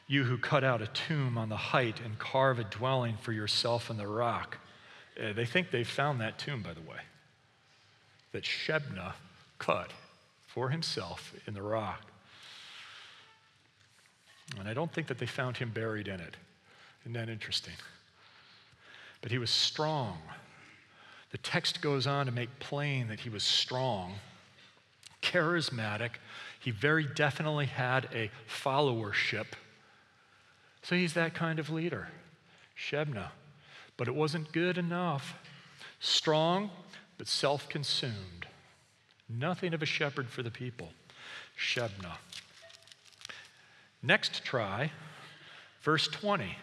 you 0.08 0.26
who 0.26 0.38
cut 0.38 0.66
out 0.66 0.82
a 0.82 0.88
tomb 0.88 1.38
on 1.38 1.48
the 1.48 1.56
height 1.56 2.02
and 2.04 2.20
carve 2.20 2.60
a 2.60 2.66
dwelling 2.66 3.16
for 3.16 3.32
yourself 3.32 3.90
in 3.90 3.96
the 3.96 4.06
rock. 4.06 4.58
Uh, 5.18 5.32
they 5.32 5.46
think 5.46 5.72
they've 5.72 5.88
found 5.88 6.20
that 6.20 6.38
tomb, 6.38 6.62
by 6.62 6.74
the 6.74 6.82
way, 6.82 7.00
that 8.34 8.44
Shebna 8.44 9.14
cut 9.58 9.94
for 10.48 10.68
himself 10.68 11.34
in 11.48 11.54
the 11.54 11.62
rock. 11.62 12.12
And 14.60 14.68
I 14.68 14.74
don't 14.74 14.92
think 14.92 15.08
that 15.08 15.18
they 15.18 15.28
found 15.28 15.56
him 15.56 15.70
buried 15.70 16.10
in 16.10 16.20
it. 16.20 16.36
Isn't 17.04 17.14
that 17.14 17.30
interesting? 17.30 17.76
But 19.22 19.32
he 19.32 19.38
was 19.38 19.50
strong. 19.50 20.18
The 21.32 21.38
text 21.38 21.80
goes 21.80 22.06
on 22.06 22.26
to 22.26 22.34
make 22.34 22.50
plain 22.60 23.08
that 23.08 23.22
he 23.22 23.30
was 23.30 23.44
strong, 23.44 24.16
charismatic. 25.32 26.12
He 26.60 26.72
very 26.72 27.06
definitely 27.06 27.68
had 27.68 28.08
a 28.14 28.32
followership 28.50 29.46
so 30.88 30.96
he's 30.96 31.16
that 31.16 31.34
kind 31.34 31.60
of 31.60 31.70
leader. 31.70 32.08
Shebna. 32.78 33.32
but 33.98 34.08
it 34.08 34.16
wasn't 34.16 34.54
good 34.54 34.78
enough. 34.78 35.36
Strong, 36.00 36.70
but 37.18 37.28
self 37.28 37.68
consumed. 37.68 38.48
Nothing 39.28 39.74
of 39.74 39.82
a 39.82 39.86
shepherd 39.86 40.30
for 40.30 40.44
the 40.44 40.52
people. 40.52 40.94
Shebna. 41.60 42.14
Next 44.02 44.46
try, 44.46 44.92
verse 45.82 46.08
20. 46.08 46.56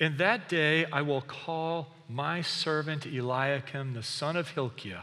In 0.00 0.16
that 0.16 0.48
day 0.48 0.86
I 0.86 1.02
will 1.02 1.20
call 1.20 1.92
my 2.08 2.40
servant 2.40 3.06
Eliakim, 3.06 3.94
the 3.94 4.02
son 4.02 4.34
of 4.34 4.48
Hilkiah, 4.48 5.02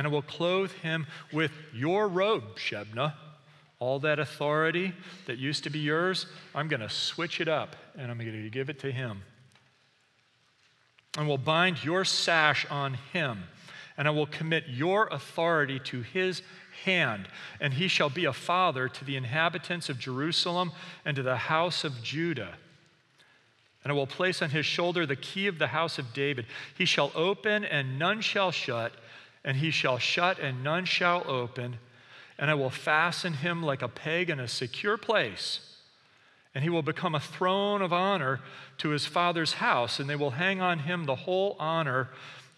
and 0.00 0.06
I 0.06 0.10
will 0.10 0.22
clothe 0.22 0.72
him 0.72 1.06
with 1.30 1.52
your 1.74 2.08
robe, 2.08 2.56
Shebna. 2.56 3.12
All 3.80 3.98
that 3.98 4.18
authority 4.18 4.94
that 5.26 5.36
used 5.36 5.62
to 5.64 5.68
be 5.68 5.78
yours, 5.78 6.24
I'm 6.54 6.68
going 6.68 6.80
to 6.80 6.88
switch 6.88 7.38
it 7.38 7.48
up 7.48 7.76
and 7.98 8.10
I'm 8.10 8.16
going 8.16 8.32
to 8.32 8.48
give 8.48 8.70
it 8.70 8.78
to 8.78 8.90
him. 8.90 9.20
And 11.18 11.28
will 11.28 11.36
bind 11.36 11.84
your 11.84 12.06
sash 12.06 12.64
on 12.70 12.94
him, 13.12 13.42
and 13.98 14.08
I 14.08 14.10
will 14.10 14.24
commit 14.24 14.64
your 14.68 15.06
authority 15.08 15.78
to 15.80 16.00
his 16.00 16.40
hand, 16.82 17.28
and 17.60 17.74
he 17.74 17.86
shall 17.86 18.08
be 18.08 18.24
a 18.24 18.32
father 18.32 18.88
to 18.88 19.04
the 19.04 19.16
inhabitants 19.16 19.90
of 19.90 19.98
Jerusalem 19.98 20.72
and 21.04 21.14
to 21.14 21.22
the 21.22 21.36
house 21.36 21.84
of 21.84 22.02
Judah. 22.02 22.54
And 23.84 23.92
I 23.92 23.94
will 23.94 24.06
place 24.06 24.40
on 24.40 24.48
his 24.48 24.64
shoulder 24.64 25.04
the 25.04 25.14
key 25.16 25.46
of 25.46 25.58
the 25.58 25.66
house 25.66 25.98
of 25.98 26.14
David. 26.14 26.46
He 26.78 26.86
shall 26.86 27.12
open, 27.14 27.64
and 27.64 27.98
none 27.98 28.22
shall 28.22 28.50
shut, 28.50 28.94
and 29.44 29.56
he 29.56 29.70
shall 29.70 29.98
shut, 29.98 30.38
and 30.38 30.62
none 30.62 30.84
shall 30.84 31.28
open. 31.28 31.78
And 32.38 32.50
I 32.50 32.54
will 32.54 32.70
fasten 32.70 33.34
him 33.34 33.62
like 33.62 33.82
a 33.82 33.88
peg 33.88 34.30
in 34.30 34.40
a 34.40 34.48
secure 34.48 34.96
place. 34.96 35.60
And 36.54 36.64
he 36.64 36.70
will 36.70 36.82
become 36.82 37.14
a 37.14 37.20
throne 37.20 37.82
of 37.82 37.92
honor 37.92 38.40
to 38.78 38.90
his 38.90 39.06
father's 39.06 39.54
house, 39.54 40.00
and 40.00 40.08
they 40.08 40.16
will 40.16 40.30
hang 40.30 40.60
on 40.60 40.80
him 40.80 41.04
the 41.04 41.14
whole 41.14 41.56
honor 41.58 42.08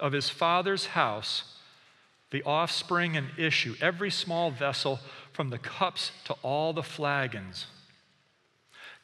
of 0.01 0.13
his 0.13 0.29
father's 0.29 0.87
house, 0.87 1.57
the 2.31 2.43
offspring 2.45 3.17
and 3.17 3.29
issue, 3.37 3.75
every 3.81 4.11
small 4.11 4.51
vessel, 4.51 5.01
from 5.33 5.51
the 5.51 5.59
cups 5.59 6.13
to 6.25 6.35
all 6.43 6.73
the 6.73 6.83
flagons. 6.83 7.67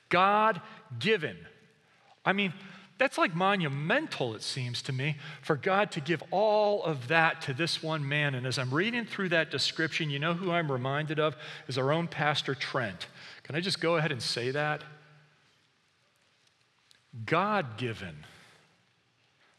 God 0.09 0.61
given 0.99 1.37
I 2.29 2.35
mean, 2.35 2.53
that's 2.99 3.17
like 3.17 3.35
monumental, 3.35 4.35
it 4.35 4.43
seems 4.43 4.83
to 4.83 4.93
me, 4.93 5.17
for 5.41 5.57
God 5.57 5.93
to 5.93 6.01
give 6.01 6.23
all 6.31 6.83
of 6.83 7.09
that 7.09 7.41
to 7.43 7.55
this 7.55 7.83
one 7.83 8.07
man. 8.07 8.35
And 8.35 8.47
as 8.47 8.59
I'm 8.59 8.75
reading 8.75 9.07
through 9.07 9.31
that 9.31 9.51
description, 9.51 10.11
you 10.11 10.19
know 10.19 10.35
who 10.35 10.51
I'm 10.51 10.71
reminded 10.71 11.21
of 11.21 11.37
is 11.69 11.79
our 11.79 11.93
own 11.93 12.09
Pastor 12.09 12.55
Trent. 12.55 13.07
Can 13.45 13.55
I 13.55 13.61
just 13.61 13.81
go 13.81 13.97
ahead 13.97 14.13
and 14.13 14.21
say 14.21 14.51
that? 14.51 14.83
God 17.25 17.79
given 17.79 18.27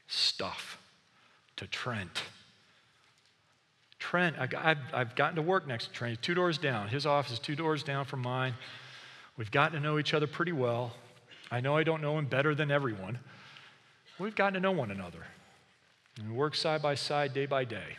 stuff 0.07 0.79
to 1.55 1.65
Trent. 1.65 2.23
Trent, 3.99 4.35
I've 4.37 5.15
gotten 5.15 5.35
to 5.35 5.41
work 5.41 5.67
next 5.67 5.87
to 5.87 5.91
Trent, 5.91 6.21
two 6.21 6.33
doors 6.33 6.57
down. 6.57 6.87
His 6.87 7.05
office 7.05 7.33
is 7.33 7.39
two 7.39 7.55
doors 7.55 7.83
down 7.83 8.05
from 8.05 8.21
mine. 8.21 8.53
We've 9.37 9.51
gotten 9.51 9.73
to 9.73 9.79
know 9.79 9.97
each 9.99 10.13
other 10.13 10.27
pretty 10.27 10.51
well. 10.51 10.93
I 11.51 11.61
know 11.61 11.75
I 11.75 11.83
don't 11.83 12.01
know 12.01 12.17
him 12.17 12.25
better 12.25 12.53
than 12.53 12.71
everyone. 12.71 13.19
We've 14.19 14.35
gotten 14.35 14.55
to 14.55 14.59
know 14.59 14.71
one 14.71 14.91
another. 14.91 15.25
And 16.17 16.29
we 16.29 16.35
work 16.35 16.55
side 16.55 16.81
by 16.81 16.95
side, 16.95 17.33
day 17.33 17.45
by 17.45 17.63
day. 17.63 17.97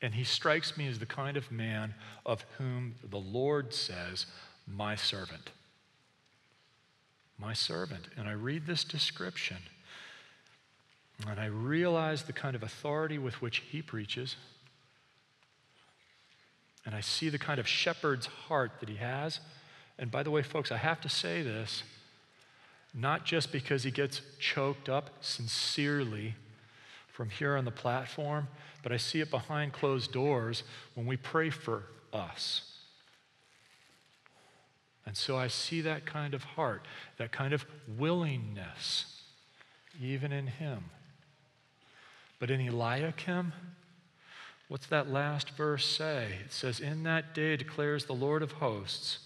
And 0.00 0.14
he 0.14 0.24
strikes 0.24 0.76
me 0.76 0.88
as 0.88 0.98
the 0.98 1.06
kind 1.06 1.36
of 1.36 1.50
man 1.50 1.94
of 2.26 2.44
whom 2.58 2.94
the 3.08 3.18
Lord 3.18 3.72
says, 3.72 4.26
My 4.66 4.96
servant. 4.96 5.50
My 7.38 7.52
servant. 7.52 8.08
And 8.16 8.28
I 8.28 8.32
read 8.32 8.66
this 8.66 8.84
description, 8.84 9.58
and 11.28 11.38
I 11.38 11.46
realize 11.46 12.24
the 12.24 12.32
kind 12.32 12.54
of 12.56 12.62
authority 12.62 13.18
with 13.18 13.40
which 13.40 13.62
he 13.70 13.82
preaches. 13.82 14.36
And 16.86 16.94
I 16.94 17.00
see 17.00 17.28
the 17.28 17.38
kind 17.38 17.58
of 17.58 17.66
shepherd's 17.66 18.26
heart 18.26 18.72
that 18.80 18.88
he 18.88 18.96
has. 18.96 19.40
And 19.98 20.10
by 20.10 20.22
the 20.22 20.30
way, 20.30 20.42
folks, 20.42 20.72
I 20.72 20.76
have 20.76 21.00
to 21.02 21.08
say 21.08 21.42
this 21.42 21.82
not 22.94 23.24
just 23.24 23.50
because 23.50 23.82
he 23.82 23.90
gets 23.90 24.20
choked 24.38 24.88
up 24.88 25.10
sincerely 25.20 26.36
from 27.08 27.28
here 27.28 27.56
on 27.56 27.64
the 27.64 27.70
platform, 27.72 28.46
but 28.82 28.92
I 28.92 28.96
see 28.98 29.20
it 29.20 29.30
behind 29.30 29.72
closed 29.72 30.12
doors 30.12 30.62
when 30.94 31.06
we 31.06 31.16
pray 31.16 31.50
for 31.50 31.84
us. 32.12 32.70
And 35.06 35.16
so 35.16 35.36
I 35.36 35.48
see 35.48 35.80
that 35.82 36.06
kind 36.06 36.34
of 36.34 36.44
heart, 36.44 36.86
that 37.18 37.32
kind 37.32 37.52
of 37.52 37.66
willingness, 37.98 39.22
even 40.00 40.32
in 40.32 40.46
him. 40.46 40.84
But 42.38 42.50
in 42.50 42.60
Eliakim, 42.60 43.52
what's 44.68 44.86
that 44.86 45.10
last 45.10 45.50
verse 45.50 45.84
say? 45.84 46.38
It 46.44 46.52
says, 46.52 46.80
In 46.80 47.02
that 47.02 47.34
day 47.34 47.56
declares 47.56 48.06
the 48.06 48.12
Lord 48.12 48.42
of 48.42 48.52
hosts, 48.52 49.18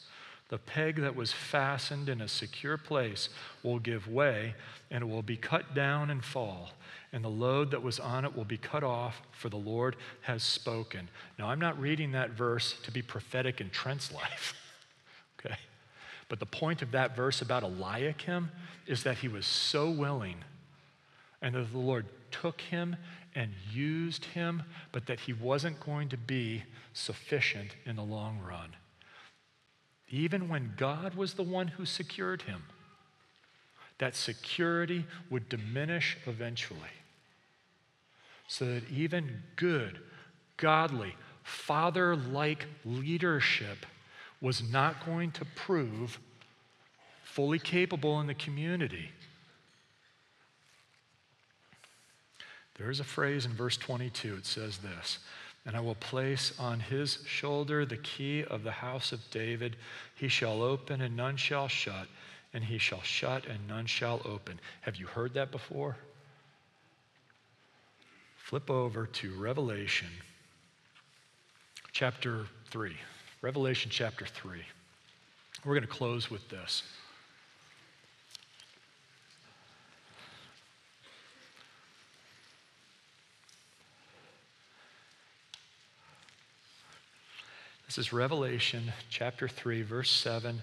the 0.48 0.58
peg 0.58 0.96
that 0.96 1.14
was 1.14 1.30
fastened 1.30 2.08
in 2.08 2.22
a 2.22 2.28
secure 2.28 2.78
place 2.78 3.28
will 3.62 3.78
give 3.78 4.08
way, 4.08 4.54
and 4.90 5.02
it 5.02 5.06
will 5.06 5.22
be 5.22 5.36
cut 5.36 5.74
down 5.74 6.10
and 6.10 6.24
fall. 6.24 6.70
And 7.12 7.22
the 7.22 7.28
load 7.28 7.70
that 7.70 7.82
was 7.82 8.00
on 8.00 8.24
it 8.24 8.34
will 8.34 8.46
be 8.46 8.56
cut 8.56 8.82
off, 8.82 9.20
for 9.32 9.50
the 9.50 9.56
Lord 9.56 9.96
has 10.22 10.42
spoken. 10.42 11.08
Now, 11.38 11.50
I'm 11.50 11.60
not 11.60 11.78
reading 11.78 12.12
that 12.12 12.30
verse 12.30 12.76
to 12.84 12.90
be 12.90 13.02
prophetic 13.02 13.60
in 13.60 13.68
Trent's 13.68 14.10
life, 14.14 14.54
okay? 15.38 15.56
But 16.30 16.40
the 16.40 16.46
point 16.46 16.80
of 16.80 16.92
that 16.92 17.14
verse 17.14 17.42
about 17.42 17.62
Eliakim 17.62 18.50
is 18.86 19.02
that 19.02 19.18
he 19.18 19.28
was 19.28 19.44
so 19.44 19.90
willing, 19.90 20.36
and 21.42 21.54
that 21.54 21.70
the 21.72 21.78
Lord 21.78 22.06
took 22.30 22.62
him 22.62 22.96
and 23.34 23.52
used 23.70 24.24
him, 24.24 24.62
but 24.92 25.06
that 25.06 25.20
he 25.20 25.34
wasn't 25.34 25.78
going 25.80 26.08
to 26.08 26.16
be 26.16 26.64
sufficient 26.94 27.72
in 27.84 27.96
the 27.96 28.02
long 28.02 28.40
run 28.40 28.70
even 30.10 30.48
when 30.48 30.74
God 30.76 31.14
was 31.14 31.34
the 31.34 31.42
one 31.42 31.68
who 31.68 31.84
secured 31.84 32.42
him, 32.42 32.62
that 33.98 34.14
security 34.14 35.04
would 35.28 35.48
diminish 35.48 36.16
eventually. 36.26 36.80
So 38.46 38.64
that 38.64 38.88
even 38.90 39.42
good, 39.56 39.98
godly, 40.56 41.14
father 41.42 42.16
like 42.16 42.66
leadership 42.84 43.84
was 44.40 44.62
not 44.62 45.04
going 45.04 45.32
to 45.32 45.44
prove 45.44 46.18
fully 47.24 47.58
capable 47.58 48.20
in 48.20 48.26
the 48.26 48.34
community. 48.34 49.10
There's 52.78 53.00
a 53.00 53.04
phrase 53.04 53.44
in 53.44 53.52
verse 53.52 53.76
22, 53.76 54.36
it 54.36 54.46
says 54.46 54.78
this 54.78 55.18
and 55.66 55.76
I 55.76 55.80
will 55.80 55.94
place 55.96 56.52
on 56.58 56.80
his 56.80 57.18
shoulder 57.26 57.84
the 57.84 57.96
key 57.98 58.44
of 58.44 58.62
the 58.62 58.70
house 58.70 59.12
of 59.12 59.20
David. 59.30 59.76
He 60.14 60.28
shall 60.28 60.62
open 60.62 61.00
and 61.00 61.16
none 61.16 61.36
shall 61.36 61.68
shut, 61.68 62.08
and 62.54 62.64
he 62.64 62.78
shall 62.78 63.02
shut 63.02 63.46
and 63.46 63.68
none 63.68 63.86
shall 63.86 64.22
open. 64.24 64.58
Have 64.82 64.96
you 64.96 65.06
heard 65.06 65.34
that 65.34 65.50
before? 65.50 65.96
Flip 68.36 68.70
over 68.70 69.06
to 69.06 69.34
Revelation 69.34 70.08
chapter 71.92 72.46
3. 72.70 72.96
Revelation 73.42 73.90
chapter 73.90 74.24
3. 74.24 74.60
We're 75.64 75.74
going 75.74 75.82
to 75.82 75.88
close 75.88 76.30
with 76.30 76.48
this. 76.48 76.82
This 87.88 87.96
is 87.96 88.12
Revelation 88.12 88.92
chapter 89.08 89.48
3, 89.48 89.80
verse 89.80 90.10
7, 90.10 90.60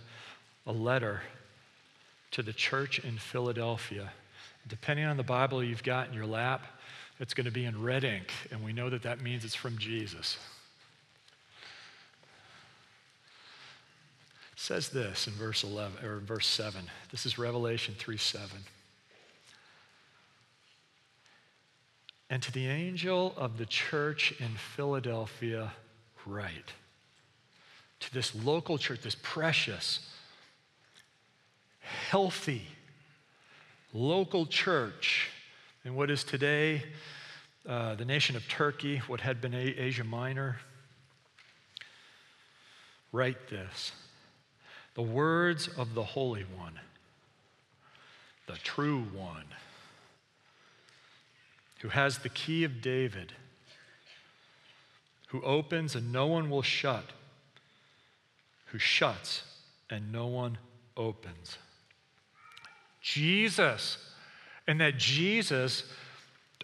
a 0.67 0.71
letter 0.71 1.23
to 2.29 2.43
the 2.43 2.53
church 2.53 2.99
in 2.99 3.17
Philadelphia. 3.17 4.11
Depending 4.67 5.07
on 5.07 5.17
the 5.17 5.23
Bible 5.23 5.63
you've 5.63 5.81
got 5.81 6.07
in 6.07 6.13
your 6.13 6.27
lap, 6.27 6.63
it's 7.19 7.33
going 7.33 7.45
to 7.45 7.51
be 7.51 7.65
in 7.65 7.81
red 7.81 8.03
ink, 8.03 8.31
and 8.51 8.63
we 8.63 8.73
know 8.73 8.91
that 8.91 9.01
that 9.01 9.21
means 9.21 9.43
it's 9.43 9.55
from 9.55 9.75
Jesus. 9.79 10.37
It 14.53 14.59
says 14.59 14.89
this 14.89 15.25
in 15.25 15.33
verse 15.33 15.63
11 15.63 16.05
or 16.05 16.19
verse 16.19 16.45
7. 16.45 16.79
This 17.09 17.25
is 17.25 17.39
Revelation 17.39 17.95
3 17.97 18.17
7. 18.17 18.49
And 22.29 22.43
to 22.43 22.51
the 22.51 22.67
angel 22.67 23.33
of 23.35 23.57
the 23.57 23.65
church 23.65 24.31
in 24.39 24.51
Philadelphia, 24.75 25.73
write 26.27 26.73
to 28.05 28.13
this 28.13 28.33
local 28.35 28.77
church, 28.77 29.01
this 29.01 29.17
precious, 29.21 29.99
healthy, 31.79 32.63
local 33.93 34.45
church 34.45 35.29
in 35.83 35.95
what 35.95 36.09
is 36.09 36.23
today 36.23 36.83
uh, 37.67 37.95
the 37.95 38.05
nation 38.05 38.35
of 38.35 38.47
Turkey, 38.47 38.97
what 39.07 39.21
had 39.21 39.41
been 39.41 39.53
Asia 39.53 40.03
Minor. 40.03 40.57
Write 43.11 43.49
this 43.49 43.91
the 44.93 45.01
words 45.01 45.67
of 45.67 45.93
the 45.93 46.03
Holy 46.03 46.45
One, 46.57 46.79
the 48.47 48.55
true 48.63 49.03
one, 49.13 49.45
who 51.79 51.89
has 51.89 52.19
the 52.19 52.29
key 52.29 52.63
of 52.63 52.81
David, 52.81 53.33
who 55.29 55.41
opens 55.41 55.95
and 55.95 56.13
no 56.13 56.27
one 56.27 56.49
will 56.49 56.61
shut, 56.61 57.05
who 58.65 58.77
shuts 58.77 59.43
and 59.89 60.11
no 60.11 60.27
one 60.27 60.57
opens. 60.97 61.57
Jesus. 63.01 63.97
And 64.67 64.81
that 64.81 64.97
Jesus, 64.97 65.83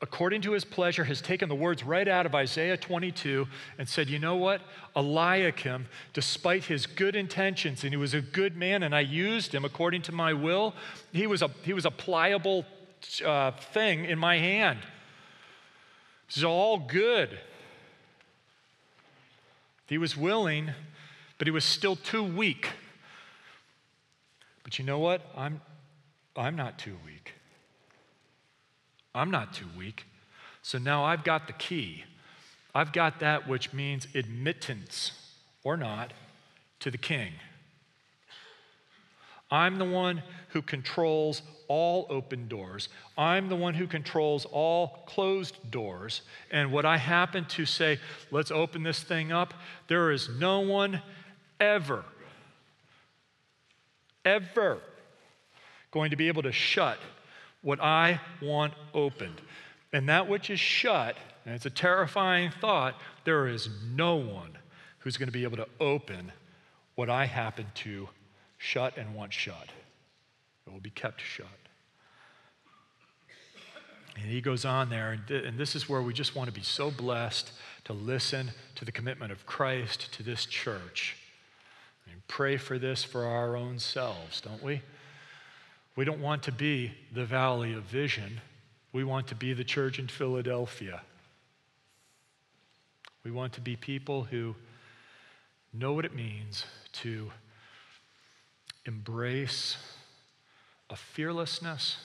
according 0.02 0.42
to 0.42 0.54
his 0.54 0.66
pleasure, 0.66 1.04
has 1.04 1.22
taken 1.22 1.50
the 1.50 1.56
words 1.56 1.84
right 1.84 2.08
out 2.08 2.26
of 2.26 2.34
Isaiah 2.34 2.78
22 2.78 3.48
and 3.78 3.88
said, 3.88 4.10
You 4.10 4.18
know 4.18 4.36
what? 4.36 4.62
Eliakim, 4.96 5.88
despite 6.14 6.64
his 6.66 6.88
good 6.88 7.16
intentions, 7.16 7.84
and 7.84 7.94
he 7.94 7.98
was 7.98 8.16
a 8.16 8.22
good 8.22 8.58
man, 8.58 8.82
and 8.82 8.96
I 8.96 9.02
used 9.02 9.54
him 9.54 9.64
according 9.64 10.02
to 10.04 10.12
my 10.12 10.34
will, 10.34 10.74
he 11.14 11.28
was 11.28 11.44
a, 11.44 11.50
he 11.64 11.74
was 11.74 11.86
a 11.86 11.92
pliable 11.92 12.66
uh, 13.24 13.52
thing 13.52 14.06
in 14.06 14.18
my 14.18 14.40
hand. 14.40 14.80
This 16.28 16.38
is 16.38 16.44
all 16.44 16.80
good. 16.80 17.38
He 19.86 19.98
was 19.98 20.16
willing, 20.16 20.72
but 21.42 21.48
he 21.48 21.52
was 21.52 21.66
still 21.66 21.96
too 21.96 22.22
weak. 22.22 22.70
But 24.62 24.78
you 24.78 24.86
know 24.86 25.00
what? 25.00 25.24
I'm, 25.36 25.60
I'm 26.36 26.56
not 26.56 26.78
too 26.78 26.96
weak. 27.04 27.34
I'm 29.16 29.32
not 29.32 29.52
too 29.52 29.66
weak. 29.76 30.06
So 30.62 30.78
now 30.78 31.04
I've 31.04 31.24
got 31.24 31.48
the 31.48 31.54
key. 31.54 32.04
I've 32.76 32.94
got 32.94 33.22
that 33.22 33.48
which 33.48 33.74
means 33.74 34.08
admittance 34.14 35.14
or 35.64 35.78
not 35.78 36.14
to 36.82 36.92
the 36.92 37.00
king. 37.00 37.32
I'm 39.50 39.80
the 39.80 39.86
one 39.86 40.22
who 40.50 40.62
controls 40.62 41.42
all 41.68 42.06
open 42.12 42.50
doors. 42.50 42.88
I'm 43.18 43.50
the 43.50 43.56
one 43.56 43.74
who 43.74 43.88
controls 43.88 44.46
all 44.46 45.06
closed 45.08 45.72
doors. 45.72 46.22
And 46.52 46.72
what 46.72 46.86
I 46.86 46.98
happen 46.98 47.46
to 47.46 47.66
say, 47.66 47.98
let's 48.30 48.52
open 48.52 48.84
this 48.84 49.02
thing 49.02 49.32
up, 49.32 49.56
there 49.88 50.12
is 50.12 50.30
no 50.30 50.60
one 50.60 51.02
ever, 51.62 52.04
ever 54.26 54.80
going 55.92 56.10
to 56.10 56.18
be 56.18 56.28
able 56.28 56.42
to 56.44 56.52
shut 56.52 56.98
what 57.62 57.80
I 57.80 58.20
want 58.42 58.74
opened. 58.94 59.40
And 59.94 60.10
that 60.10 60.28
which 60.28 60.50
is 60.50 60.60
shut, 60.60 61.16
and 61.46 61.54
it's 61.54 61.66
a 61.66 61.70
terrifying 61.70 62.52
thought, 62.60 62.96
there 63.24 63.48
is 63.48 63.70
no 63.94 64.16
one 64.16 64.58
who's 65.00 65.18
going 65.18 65.28
to 65.28 65.34
be 65.34 65.44
able 65.44 65.58
to 65.58 65.68
open 65.80 66.32
what 66.96 67.10
I 67.10 67.26
happen 67.26 67.68
to 67.76 68.10
shut 68.58 68.98
and 68.98 69.14
want 69.14 69.32
shut. 69.32 69.70
It 70.66 70.74
will 70.74 70.80
be 70.80 70.90
kept 70.90 71.22
shut. 71.22 71.48
And 74.16 74.26
he 74.26 74.42
goes 74.42 74.66
on 74.66 74.90
there, 74.90 75.12
and, 75.12 75.28
th- 75.28 75.46
and 75.46 75.58
this 75.58 75.76
is 75.76 75.88
where 75.88 76.02
we 76.02 76.14
just 76.14 76.36
want 76.36 76.48
to 76.48 76.54
be 76.54 76.64
so 76.64 76.92
blessed 76.92 77.52
to 77.86 77.94
listen 77.94 78.52
to 78.76 78.86
the 78.86 78.92
commitment 78.92 79.32
of 79.32 79.46
Christ 79.46 80.14
to 80.14 80.24
this 80.24 80.46
church. 80.46 81.18
And 82.12 82.28
pray 82.28 82.58
for 82.58 82.78
this 82.78 83.04
for 83.04 83.26
our 83.26 83.56
own 83.56 83.80
selves, 83.80 84.42
don't 84.42 84.62
we? 84.62 84.82
We 85.96 86.06
don't 86.06 86.22
want 86.22 86.44
to 86.44 86.52
be 86.52 86.92
the 87.14 87.26
valley 87.26 87.74
of 87.74 87.84
vision. 87.84 88.42
We 88.94 89.04
want 89.04 89.28
to 89.28 89.36
be 89.36 89.54
the 89.54 89.64
church 89.64 90.00
in 90.00 90.08
Philadelphia. 90.08 91.02
We 93.24 93.32
want 93.32 93.54
to 93.54 93.62
be 93.62 93.76
people 93.76 94.24
who 94.24 94.56
know 95.74 95.94
what 95.94 96.06
it 96.06 96.16
means 96.16 96.66
to 96.94 97.32
embrace 98.86 99.78
a 100.90 100.96
fearlessness, 100.96 101.98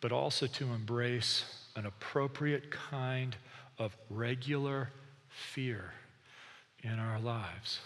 but 0.00 0.12
also 0.12 0.46
to 0.46 0.72
embrace 0.72 1.44
an 1.76 1.84
appropriate 1.84 2.70
kind 2.70 3.36
of 3.78 3.96
regular 4.08 4.90
fear 5.28 5.92
in 6.82 6.98
our 6.98 7.18
lives 7.18 7.80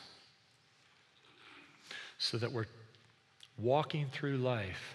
so 2.22 2.38
that 2.38 2.52
we're 2.52 2.66
walking 3.58 4.06
through 4.12 4.36
life 4.36 4.94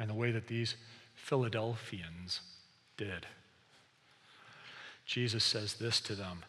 in 0.00 0.08
the 0.08 0.14
way 0.14 0.32
that 0.32 0.48
these 0.48 0.74
Philadelphians 1.14 2.40
did. 2.96 3.26
Jesus 5.06 5.44
says 5.44 5.74
this 5.74 6.00
to 6.00 6.16
them 6.16 6.42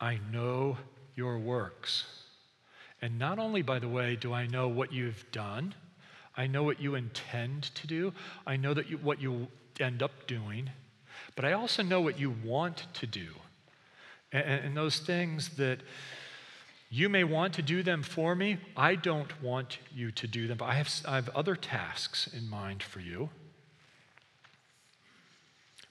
I 0.00 0.20
know 0.30 0.78
your 1.16 1.36
works. 1.36 2.04
And 3.00 3.18
not 3.18 3.40
only, 3.40 3.62
by 3.62 3.80
the 3.80 3.88
way, 3.88 4.14
do 4.14 4.32
I 4.32 4.46
know 4.46 4.68
what 4.68 4.92
you've 4.92 5.24
done, 5.32 5.74
I 6.36 6.46
know 6.46 6.62
what 6.62 6.80
you 6.80 6.94
intend 6.94 7.74
to 7.74 7.88
do, 7.88 8.12
I 8.46 8.56
know 8.56 8.74
that 8.74 8.88
you, 8.88 8.98
what 8.98 9.20
you 9.20 9.48
end 9.80 10.00
up 10.00 10.28
doing, 10.28 10.70
but 11.34 11.44
I 11.44 11.54
also 11.54 11.82
know 11.82 12.00
what 12.00 12.20
you 12.20 12.36
want 12.44 12.86
to 12.94 13.06
do. 13.08 13.26
And, 14.30 14.44
and 14.44 14.76
those 14.76 15.00
things 15.00 15.56
that 15.56 15.80
you 16.94 17.08
may 17.08 17.24
want 17.24 17.54
to 17.54 17.62
do 17.62 17.82
them 17.82 18.02
for 18.02 18.34
me, 18.34 18.58
I 18.76 18.96
don't 18.96 19.42
want 19.42 19.78
you 19.94 20.12
to 20.12 20.26
do 20.26 20.46
them, 20.46 20.58
but 20.58 20.66
I 20.66 20.74
have, 20.74 20.90
I 21.08 21.14
have 21.14 21.30
other 21.30 21.56
tasks 21.56 22.28
in 22.36 22.50
mind 22.50 22.82
for 22.82 23.00
you. 23.00 23.30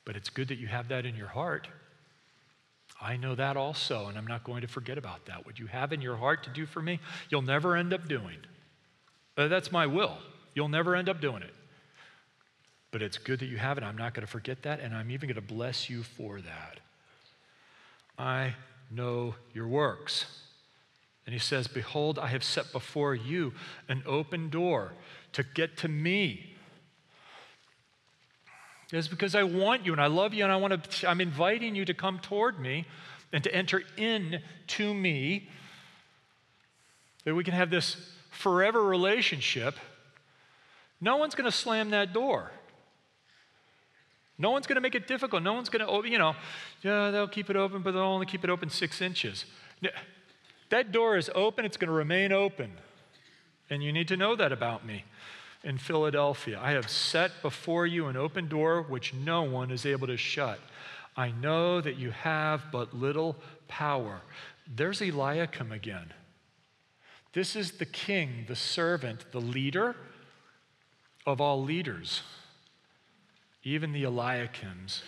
But 0.05 0.15
it's 0.15 0.29
good 0.29 0.49
that 0.49 0.59
you 0.59 0.67
have 0.67 0.89
that 0.89 1.07
in 1.07 1.15
your 1.15 1.29
heart. 1.29 1.67
I 3.01 3.17
know 3.17 3.33
that 3.33 3.57
also, 3.57 4.09
and 4.09 4.17
I'm 4.17 4.27
not 4.27 4.43
going 4.43 4.61
to 4.61 4.67
forget 4.67 4.99
about 4.99 5.25
that. 5.25 5.43
What 5.43 5.57
you 5.57 5.65
have 5.65 5.91
in 5.91 6.01
your 6.01 6.17
heart 6.17 6.43
to 6.43 6.51
do 6.51 6.67
for 6.67 6.83
me, 6.83 6.99
you'll 7.29 7.41
never 7.41 7.75
end 7.75 7.93
up 7.93 8.07
doing. 8.07 8.37
Uh, 9.35 9.47
that's 9.47 9.71
my 9.71 9.87
will. 9.87 10.19
You'll 10.53 10.69
never 10.69 10.95
end 10.95 11.09
up 11.09 11.19
doing 11.19 11.41
it. 11.41 11.55
But 12.91 13.01
it's 13.01 13.17
good 13.17 13.39
that 13.39 13.47
you 13.47 13.57
have 13.57 13.79
it. 13.79 13.83
I'm 13.83 13.97
not 13.97 14.13
going 14.13 14.25
to 14.25 14.31
forget 14.31 14.61
that, 14.61 14.79
and 14.79 14.93
I'm 14.93 15.09
even 15.09 15.29
going 15.29 15.35
to 15.35 15.53
bless 15.53 15.89
you 15.89 16.03
for 16.03 16.41
that. 16.41 16.79
I 18.19 18.53
know 18.91 19.33
your 19.51 19.67
works. 19.67 20.27
And 21.25 21.33
he 21.33 21.39
says, 21.39 21.67
Behold, 21.67 22.17
I 22.19 22.27
have 22.27 22.43
set 22.43 22.71
before 22.71 23.15
you 23.15 23.53
an 23.87 24.03
open 24.05 24.49
door 24.49 24.93
to 25.33 25.43
get 25.43 25.77
to 25.77 25.87
me. 25.87 26.55
It's 28.91 29.07
because 29.07 29.35
I 29.35 29.43
want 29.43 29.85
you 29.85 29.93
and 29.93 30.01
I 30.01 30.07
love 30.07 30.33
you 30.33 30.43
and 30.43 30.51
I 30.51 30.57
want 30.57 30.83
to, 30.83 31.09
I'm 31.09 31.21
inviting 31.21 31.75
you 31.75 31.85
to 31.85 31.93
come 31.93 32.19
toward 32.19 32.59
me 32.59 32.85
and 33.31 33.43
to 33.43 33.55
enter 33.55 33.83
in 33.95 34.41
to 34.67 34.93
me 34.93 35.47
that 37.23 37.33
we 37.33 37.43
can 37.43 37.53
have 37.53 37.69
this 37.69 37.95
forever 38.29 38.83
relationship. 38.83 39.75
No 40.99 41.17
one's 41.17 41.35
going 41.35 41.49
to 41.49 41.55
slam 41.55 41.91
that 41.91 42.11
door. 42.13 42.51
No 44.37 44.51
one's 44.51 44.67
going 44.67 44.75
to 44.75 44.81
make 44.81 44.95
it 44.95 45.07
difficult. 45.07 45.43
No 45.43 45.53
one's 45.53 45.69
going 45.69 45.85
to, 45.85 45.87
open, 45.87 46.09
oh, 46.09 46.11
you 46.11 46.17
know, 46.17 46.35
yeah, 46.81 47.11
they'll 47.11 47.27
keep 47.27 47.49
it 47.49 47.55
open, 47.55 47.83
but 47.83 47.91
they'll 47.91 48.01
only 48.01 48.25
keep 48.25 48.43
it 48.43 48.49
open 48.49 48.69
six 48.69 48.99
inches. 48.99 49.45
That 50.71 50.93
door 50.93 51.17
is 51.17 51.29
open, 51.35 51.65
it's 51.65 51.75
going 51.75 51.89
to 51.89 51.93
remain 51.93 52.31
open. 52.31 52.71
And 53.69 53.83
you 53.83 53.91
need 53.91 54.07
to 54.07 54.17
know 54.17 54.37
that 54.37 54.53
about 54.53 54.85
me 54.85 55.03
in 55.65 55.77
Philadelphia. 55.77 56.59
I 56.61 56.71
have 56.71 56.89
set 56.89 57.31
before 57.41 57.85
you 57.85 58.07
an 58.07 58.15
open 58.15 58.47
door 58.47 58.81
which 58.81 59.13
no 59.13 59.43
one 59.43 59.69
is 59.69 59.85
able 59.85 60.07
to 60.07 60.15
shut. 60.15 60.59
I 61.15 61.31
know 61.31 61.81
that 61.81 61.97
you 61.97 62.11
have 62.11 62.63
but 62.71 62.93
little 62.93 63.35
power. 63.67 64.21
There's 64.65 65.01
Eliakim 65.01 65.73
again. 65.73 66.13
This 67.33 67.57
is 67.57 67.73
the 67.73 67.85
king, 67.85 68.45
the 68.47 68.55
servant, 68.55 69.25
the 69.33 69.41
leader 69.41 69.97
of 71.25 71.41
all 71.41 71.61
leaders, 71.61 72.21
even 73.65 73.91
the 73.91 74.03
Eliakims 74.03 75.01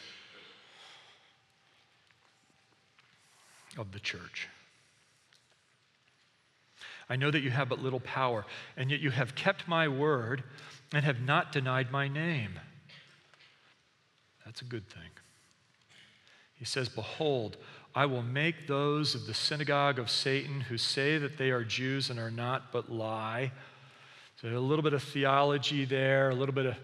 of 3.77 3.93
the 3.93 3.99
church. 3.99 4.49
I 7.13 7.15
know 7.15 7.29
that 7.29 7.41
you 7.41 7.51
have 7.51 7.69
but 7.69 7.77
little 7.77 7.99
power, 7.99 8.43
and 8.75 8.89
yet 8.89 8.99
you 8.99 9.11
have 9.11 9.35
kept 9.35 9.67
my 9.67 9.87
word 9.87 10.43
and 10.91 11.05
have 11.05 11.21
not 11.21 11.51
denied 11.51 11.91
my 11.91 12.07
name. 12.07 12.59
That's 14.43 14.63
a 14.63 14.65
good 14.65 14.89
thing. 14.89 15.11
He 16.55 16.65
says, 16.65 16.89
Behold, 16.89 17.57
I 17.93 18.07
will 18.07 18.23
make 18.23 18.65
those 18.65 19.13
of 19.13 19.27
the 19.27 19.33
synagogue 19.35 19.99
of 19.99 20.09
Satan 20.09 20.61
who 20.61 20.79
say 20.79 21.19
that 21.19 21.37
they 21.37 21.51
are 21.51 21.63
Jews 21.63 22.09
and 22.09 22.19
are 22.19 22.31
not, 22.31 22.71
but 22.71 22.91
lie. 22.91 23.51
So 24.41 24.47
a 24.47 24.57
little 24.57 24.81
bit 24.81 24.93
of 24.93 25.03
theology 25.03 25.85
there, 25.85 26.31
a 26.31 26.35
little 26.35 26.55
bit 26.55 26.65
of 26.65 26.77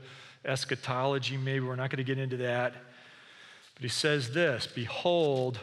eschatology, 0.46 1.38
maybe. 1.38 1.62
We're 1.62 1.76
not 1.76 1.90
going 1.90 1.98
to 1.98 2.04
get 2.04 2.20
into 2.20 2.38
that. 2.38 2.74
But 3.74 3.82
he 3.82 3.90
says 3.90 4.32
this 4.32 4.68
Behold, 4.68 5.58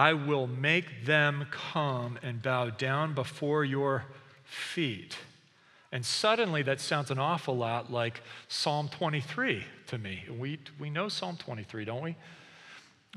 I 0.00 0.14
will 0.14 0.46
make 0.46 1.04
them 1.04 1.44
come 1.50 2.18
and 2.22 2.40
bow 2.40 2.70
down 2.70 3.12
before 3.12 3.66
your 3.66 4.06
feet. 4.44 5.18
And 5.92 6.06
suddenly 6.06 6.62
that 6.62 6.80
sounds 6.80 7.10
an 7.10 7.18
awful 7.18 7.54
lot 7.54 7.92
like 7.92 8.22
Psalm 8.48 8.88
23 8.88 9.62
to 9.88 9.98
me. 9.98 10.24
We, 10.38 10.58
we 10.78 10.88
know 10.88 11.10
Psalm 11.10 11.36
23, 11.36 11.84
don't 11.84 12.02
we? 12.02 12.16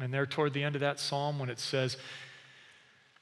And 0.01 0.13
there 0.13 0.25
toward 0.25 0.51
the 0.51 0.61
end 0.61 0.75
of 0.75 0.81
that 0.81 0.99
psalm, 0.99 1.39
when 1.39 1.49
it 1.49 1.57
says, 1.57 1.95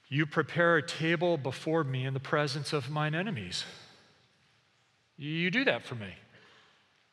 You 0.08 0.26
prepare 0.26 0.78
a 0.78 0.82
table 0.82 1.36
before 1.36 1.84
me 1.84 2.04
in 2.04 2.14
the 2.14 2.18
presence 2.20 2.72
of 2.72 2.90
mine 2.90 3.14
enemies. 3.14 3.62
You 5.16 5.52
do 5.52 5.64
that 5.66 5.84
for 5.84 5.94
me. 5.94 6.12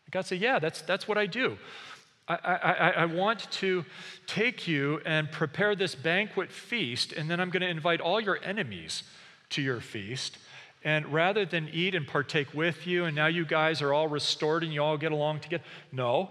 God 0.10 0.26
said, 0.26 0.39
Yeah, 0.39 0.58
that's, 0.58 0.82
that's 0.82 1.08
what 1.08 1.20
I 1.20 1.28
do. 1.28 1.60
I, 2.30 2.36
I, 2.36 2.90
I, 2.98 3.06
want 3.06 3.50
to 3.54 3.84
take 4.28 4.68
you 4.68 5.02
and 5.04 5.32
prepare 5.32 5.76
this 5.76 5.96
banquet 5.96 6.52
feast, 6.52 7.12
and 7.12 7.28
then 7.28 7.40
I'm 7.40 7.50
going 7.50 7.62
to 7.62 7.68
invite 7.68 8.02
all 8.02 8.22
your 8.22 8.40
enemies 8.44 9.02
to 9.50 9.64
your 9.64 9.82
feast. 9.82 10.38
And 10.84 11.08
rather 11.08 11.44
than 11.44 11.70
eat 11.74 11.96
and 11.96 12.08
partake 12.08 12.54
with 12.54 12.86
you, 12.86 13.06
and 13.06 13.16
now 13.16 13.26
you 13.26 13.46
guys 13.46 13.82
are 13.82 13.94
all 13.94 14.08
restored 14.08 14.64
and 14.64 14.72
you 14.72 14.84
all 14.84 14.96
get 14.96 15.12
along 15.12 15.40
together, 15.40 15.64
no, 15.92 16.30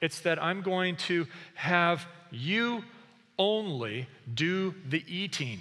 it's 0.00 0.20
that 0.20 0.40
I'm 0.42 0.62
going 0.62 0.96
to 0.96 1.26
have 1.54 2.06
you 2.30 2.84
only 3.36 4.06
do 4.32 4.74
the 4.88 5.04
eating. 5.08 5.58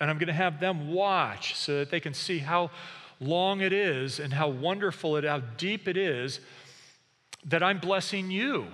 And 0.00 0.08
I'm 0.08 0.18
going 0.18 0.28
to 0.28 0.32
have 0.32 0.60
them 0.60 0.92
watch 0.92 1.56
so 1.56 1.78
that 1.78 1.90
they 1.90 2.00
can 2.00 2.14
see 2.14 2.38
how 2.38 2.70
long 3.20 3.60
it 3.60 3.72
is 3.72 4.20
and 4.20 4.32
how 4.32 4.48
wonderful 4.48 5.16
it, 5.16 5.24
how 5.24 5.40
deep 5.40 5.88
it 5.88 5.96
is 5.96 6.40
that 7.44 7.62
I'm 7.62 7.78
blessing 7.78 8.30
you. 8.30 8.66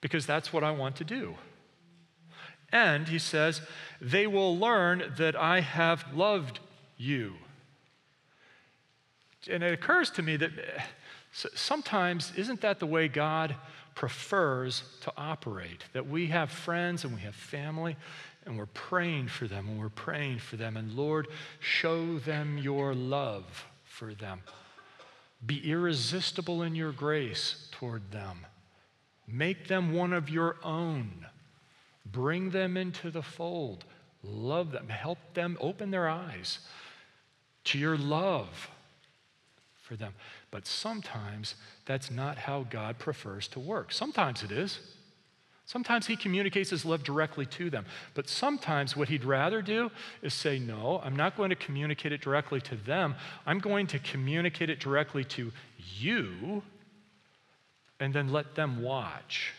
Because 0.00 0.26
that's 0.26 0.52
what 0.52 0.64
I 0.64 0.70
want 0.70 0.96
to 0.96 1.04
do. 1.04 1.34
And 2.70 3.08
he 3.08 3.18
says, 3.18 3.62
they 4.00 4.26
will 4.26 4.56
learn 4.56 5.14
that 5.16 5.34
I 5.34 5.60
have 5.60 6.04
loved 6.14 6.60
you. 6.96 7.34
And 9.50 9.62
it 9.62 9.72
occurs 9.72 10.10
to 10.12 10.22
me 10.22 10.36
that 10.36 10.50
eh, 10.50 10.82
sometimes, 11.32 12.32
isn't 12.36 12.60
that 12.60 12.78
the 12.78 12.86
way 12.86 13.08
God 13.08 13.54
prefers 13.94 14.82
to 15.02 15.12
operate? 15.16 15.84
That 15.92 16.06
we 16.06 16.26
have 16.26 16.50
friends 16.50 17.04
and 17.04 17.14
we 17.14 17.20
have 17.22 17.34
family 17.34 17.96
and 18.44 18.58
we're 18.58 18.66
praying 18.66 19.28
for 19.28 19.46
them 19.46 19.68
and 19.68 19.78
we're 19.78 19.88
praying 19.88 20.38
for 20.38 20.56
them. 20.56 20.76
And 20.76 20.92
Lord, 20.92 21.28
show 21.60 22.18
them 22.18 22.58
your 22.58 22.94
love 22.94 23.66
for 23.84 24.14
them. 24.14 24.42
Be 25.44 25.70
irresistible 25.70 26.62
in 26.62 26.74
your 26.74 26.92
grace 26.92 27.68
toward 27.70 28.10
them. 28.10 28.46
Make 29.30 29.68
them 29.68 29.92
one 29.92 30.12
of 30.12 30.30
your 30.30 30.56
own. 30.62 31.26
Bring 32.10 32.50
them 32.50 32.76
into 32.76 33.10
the 33.10 33.22
fold. 33.22 33.84
Love 34.22 34.72
them. 34.72 34.88
Help 34.88 35.18
them 35.34 35.58
open 35.60 35.90
their 35.90 36.08
eyes 36.08 36.60
to 37.64 37.78
your 37.78 37.98
love 37.98 38.70
for 39.82 39.96
them. 39.96 40.14
But 40.50 40.66
sometimes 40.66 41.54
that's 41.84 42.10
not 42.10 42.38
how 42.38 42.64
God 42.70 42.98
prefers 42.98 43.46
to 43.48 43.60
work. 43.60 43.92
Sometimes 43.92 44.42
it 44.42 44.50
is. 44.50 44.80
Sometimes 45.66 46.06
he 46.06 46.16
communicates 46.16 46.70
his 46.70 46.86
love 46.86 47.04
directly 47.04 47.44
to 47.44 47.68
them. 47.68 47.84
But 48.14 48.26
sometimes 48.26 48.96
what 48.96 49.10
he'd 49.10 49.24
rather 49.24 49.60
do 49.60 49.90
is 50.22 50.32
say, 50.32 50.58
No, 50.58 51.02
I'm 51.04 51.14
not 51.14 51.36
going 51.36 51.50
to 51.50 51.56
communicate 51.56 52.10
it 52.10 52.22
directly 52.22 52.62
to 52.62 52.76
them. 52.76 53.14
I'm 53.44 53.58
going 53.58 53.86
to 53.88 53.98
communicate 53.98 54.70
it 54.70 54.80
directly 54.80 55.24
to 55.24 55.52
you 55.98 56.62
and 58.00 58.14
then 58.14 58.32
let 58.32 58.54
them 58.54 58.82
watch. 58.82 59.52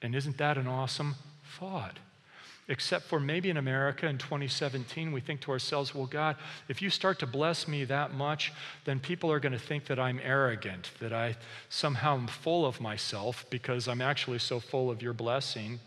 And 0.00 0.14
isn't 0.14 0.38
that 0.38 0.58
an 0.58 0.66
awesome 0.66 1.14
thought? 1.58 1.98
except 2.68 3.04
for 3.06 3.18
maybe 3.18 3.50
in 3.50 3.56
America 3.56 4.06
in 4.06 4.18
2017, 4.18 5.12
we 5.12 5.20
think 5.20 5.40
to 5.42 5.50
ourselves, 5.50 5.94
well, 5.94 6.06
God, 6.06 6.36
if 6.68 6.80
you 6.80 6.90
start 6.90 7.18
to 7.18 7.26
bless 7.26 7.66
me 7.66 7.84
that 7.84 8.14
much, 8.14 8.52
then 8.84 9.00
people 9.00 9.30
are 9.32 9.40
going 9.40 9.52
to 9.52 9.58
think 9.58 9.86
that 9.86 9.98
I'm 9.98 10.20
arrogant, 10.22 10.90
that 11.00 11.12
I 11.12 11.36
somehow 11.68 12.14
am 12.14 12.28
full 12.28 12.64
of 12.64 12.80
myself 12.80 13.44
because 13.50 13.88
I'm 13.88 14.00
actually 14.00 14.38
so 14.38 14.60
full 14.60 14.90
of 14.90 15.02
your 15.02 15.12
blessing. 15.12 15.80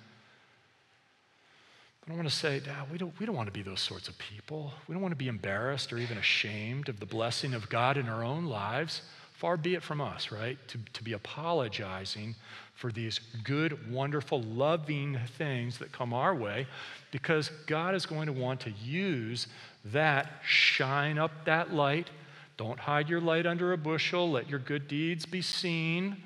But 2.01 2.13
I 2.13 2.15
want 2.17 2.29
to 2.29 2.35
say, 2.35 2.59
Dad, 2.59 2.91
we 2.91 2.97
don't, 2.97 3.17
we 3.19 3.25
don't 3.25 3.35
want 3.35 3.47
to 3.47 3.53
be 3.53 3.63
those 3.63 3.81
sorts 3.81 4.07
of 4.09 4.17
people. 4.17 4.73
We 4.87 4.93
don't 4.93 5.01
want 5.01 5.13
to 5.13 5.17
be 5.17 5.29
embarrassed 5.29 5.93
or 5.93 5.97
even 5.97 6.17
ashamed 6.17 6.89
of 6.89 6.99
the 6.99 7.05
blessing 7.05 7.53
of 7.53 7.69
God 7.69 7.97
in 7.97 8.09
our 8.09 8.23
own 8.23 8.45
lives. 8.45 9.01
Far 9.37 9.57
be 9.57 9.75
it 9.75 9.83
from 9.83 9.99
us, 9.99 10.31
right? 10.31 10.57
To, 10.69 10.77
to 10.93 11.03
be 11.03 11.13
apologizing 11.13 12.35
for 12.73 12.91
these 12.91 13.19
good, 13.43 13.91
wonderful, 13.91 14.41
loving 14.41 15.19
things 15.37 15.77
that 15.79 15.91
come 15.91 16.13
our 16.13 16.33
way 16.33 16.67
because 17.11 17.49
God 17.67 17.95
is 17.95 18.05
going 18.05 18.27
to 18.27 18.33
want 18.33 18.61
to 18.61 18.71
use 18.71 19.47
that, 19.85 20.41
shine 20.45 21.17
up 21.17 21.31
that 21.45 21.73
light. 21.73 22.09
Don't 22.57 22.79
hide 22.79 23.09
your 23.09 23.19
light 23.19 23.45
under 23.45 23.73
a 23.73 23.77
bushel, 23.77 24.31
let 24.31 24.49
your 24.49 24.59
good 24.59 24.87
deeds 24.87 25.25
be 25.25 25.41
seen 25.41 26.17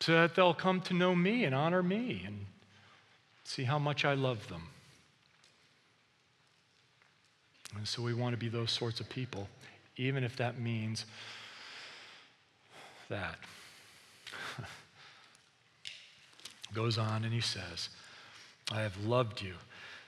so 0.00 0.12
that 0.12 0.34
they'll 0.34 0.54
come 0.54 0.80
to 0.80 0.94
know 0.94 1.14
me 1.14 1.44
and 1.44 1.54
honor 1.54 1.82
me 1.82 2.22
and 2.26 2.46
see 3.44 3.64
how 3.64 3.78
much 3.78 4.04
I 4.04 4.14
love 4.14 4.48
them. 4.48 4.62
And 7.76 7.86
so 7.86 8.02
we 8.02 8.14
want 8.14 8.32
to 8.32 8.38
be 8.38 8.48
those 8.48 8.72
sorts 8.72 8.98
of 8.98 9.08
people 9.08 9.46
even 10.00 10.24
if 10.24 10.34
that 10.36 10.58
means 10.58 11.04
that. 13.10 13.36
Goes 16.74 16.96
on 16.96 17.24
and 17.24 17.32
he 17.32 17.40
says, 17.40 17.90
I 18.72 18.80
have 18.80 18.96
loved 19.04 19.42
you, 19.42 19.54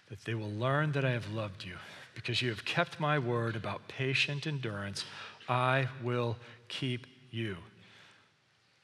that 0.09 0.25
they 0.25 0.35
will 0.35 0.51
learn 0.51 0.93
that 0.93 1.05
I 1.05 1.11
have 1.11 1.31
loved 1.31 1.65
you. 1.65 1.75
Because 2.15 2.41
you 2.41 2.49
have 2.49 2.65
kept 2.65 3.01
my 3.01 3.19
word 3.19 3.55
about 3.55 3.87
patient 3.89 4.47
endurance, 4.47 5.05
I 5.49 5.89
will 6.03 6.37
keep 6.69 7.07
you. 7.31 7.57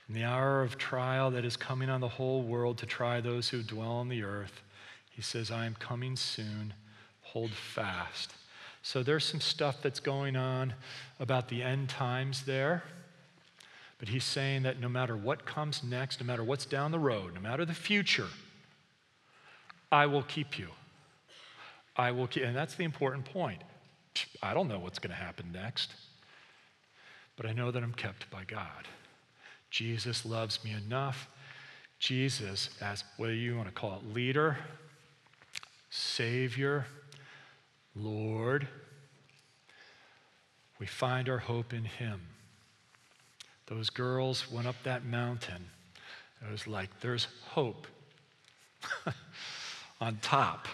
In 0.09 0.15
the 0.15 0.25
hour 0.25 0.63
of 0.63 0.77
trial 0.77 1.31
that 1.31 1.45
is 1.45 1.57
coming 1.57 1.89
on 1.89 2.01
the 2.01 2.09
whole 2.09 2.43
world 2.43 2.79
to 2.79 2.87
try 2.87 3.21
those 3.21 3.49
who 3.49 3.63
dwell 3.63 3.93
on 3.93 4.09
the 4.09 4.23
earth, 4.23 4.63
he 5.11 5.23
says, 5.23 5.51
I 5.51 5.67
am 5.67 5.75
coming 5.79 6.17
soon. 6.17 6.75
Hold 7.23 7.51
fast. 7.53 8.33
So 8.89 9.03
there's 9.03 9.27
some 9.27 9.43
stuff 9.43 9.83
that's 9.83 10.01
going 10.01 10.35
on 10.35 10.73
about 11.21 11.51
the 11.51 11.63
end 11.63 11.91
times 11.91 12.47
there. 12.47 12.85
But 13.99 14.09
he's 14.09 14.25
saying 14.25 14.63
that 14.63 14.81
no 14.81 14.89
matter 14.89 15.15
what 15.15 15.45
comes 15.45 15.85
next, 15.85 16.23
no 16.23 16.27
matter 16.27 16.43
what's 16.43 16.65
down 16.65 16.91
the 16.91 16.99
road, 16.99 17.35
no 17.35 17.41
matter 17.43 17.67
the 17.67 17.75
future, 17.75 18.29
I 19.93 20.07
will 20.07 20.23
keep 20.23 20.59
you. 20.59 20.69
I 21.97 22.13
will 22.13 22.27
keep, 22.29 22.45
and 22.45 22.57
that's 22.57 22.77
the 22.77 22.85
important 22.85 23.27
point. 23.27 23.63
I 24.43 24.55
don't 24.55 24.69
know 24.69 24.79
what's 24.79 24.99
going 24.99 25.11
to 25.11 25.23
happen 25.23 25.51
next, 25.53 25.93
but 27.37 27.45
I 27.45 27.53
know 27.53 27.71
that 27.71 27.83
I'm 27.83 27.93
kept 27.93 28.31
by 28.31 28.45
God. 28.45 28.89
Jesus 29.71 30.25
loves 30.25 30.65
me 30.65 30.73
enough. 30.73 31.29
Jesus, 31.99 32.71
as 32.81 33.05
whether 33.19 33.35
you 33.35 33.55
want 33.55 33.69
to 33.69 33.75
call 33.75 33.99
it 33.99 34.15
leader, 34.15 34.57
Savior, 35.91 36.87
Lord, 38.01 38.69
we 40.79 40.87
find 40.87 41.29
our 41.29 41.39
hope 41.39 41.73
in 41.73 41.85
Him. 41.85 42.21
Those 43.67 43.91
girls 43.91 44.51
went 44.51 44.67
up 44.67 44.77
that 44.85 45.05
mountain. 45.05 45.69
It 46.43 46.51
was 46.51 46.67
like 46.67 47.01
there's 47.01 47.27
hope 47.49 47.87
on 50.01 50.19
top, 50.23 50.69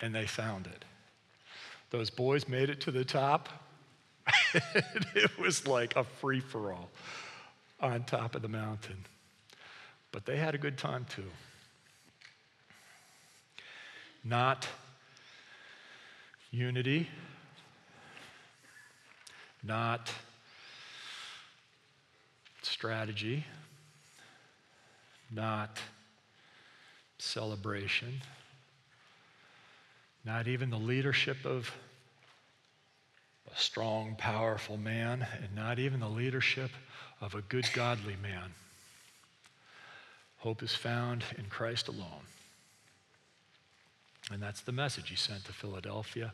and 0.00 0.14
they 0.14 0.26
found 0.26 0.66
it. 0.66 0.84
Those 1.90 2.10
boys 2.10 2.46
made 2.46 2.68
it 2.68 2.80
to 2.82 2.90
the 2.90 3.04
top. 3.04 3.48
it 5.14 5.38
was 5.38 5.66
like 5.66 5.96
a 5.96 6.04
free 6.04 6.40
for 6.40 6.72
all 6.72 6.90
on 7.80 8.04
top 8.04 8.34
of 8.34 8.42
the 8.42 8.48
mountain. 8.48 9.04
But 10.12 10.26
they 10.26 10.36
had 10.36 10.54
a 10.54 10.58
good 10.58 10.76
time 10.76 11.06
too. 11.08 11.30
Not 14.24 14.66
unity, 16.56 17.06
not 19.62 20.10
strategy, 22.62 23.44
not 25.30 25.78
celebration, 27.18 28.22
not 30.24 30.48
even 30.48 30.70
the 30.70 30.78
leadership 30.78 31.36
of 31.44 31.70
a 33.54 33.60
strong, 33.60 34.14
powerful 34.16 34.78
man, 34.78 35.26
and 35.42 35.54
not 35.54 35.78
even 35.78 36.00
the 36.00 36.08
leadership 36.08 36.70
of 37.20 37.34
a 37.34 37.42
good, 37.42 37.68
godly 37.74 38.16
man. 38.22 38.50
Hope 40.38 40.62
is 40.62 40.74
found 40.74 41.22
in 41.36 41.44
Christ 41.50 41.88
alone. 41.88 42.24
And 44.32 44.42
that's 44.42 44.62
the 44.62 44.72
message 44.72 45.10
he 45.10 45.16
sent 45.16 45.44
to 45.44 45.52
Philadelphia. 45.52 46.32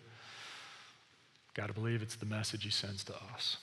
Got 1.54 1.68
to 1.68 1.72
believe 1.74 2.02
it's 2.02 2.16
the 2.16 2.26
message 2.26 2.64
he 2.64 2.70
sends 2.70 3.04
to 3.04 3.14
us. 3.34 3.58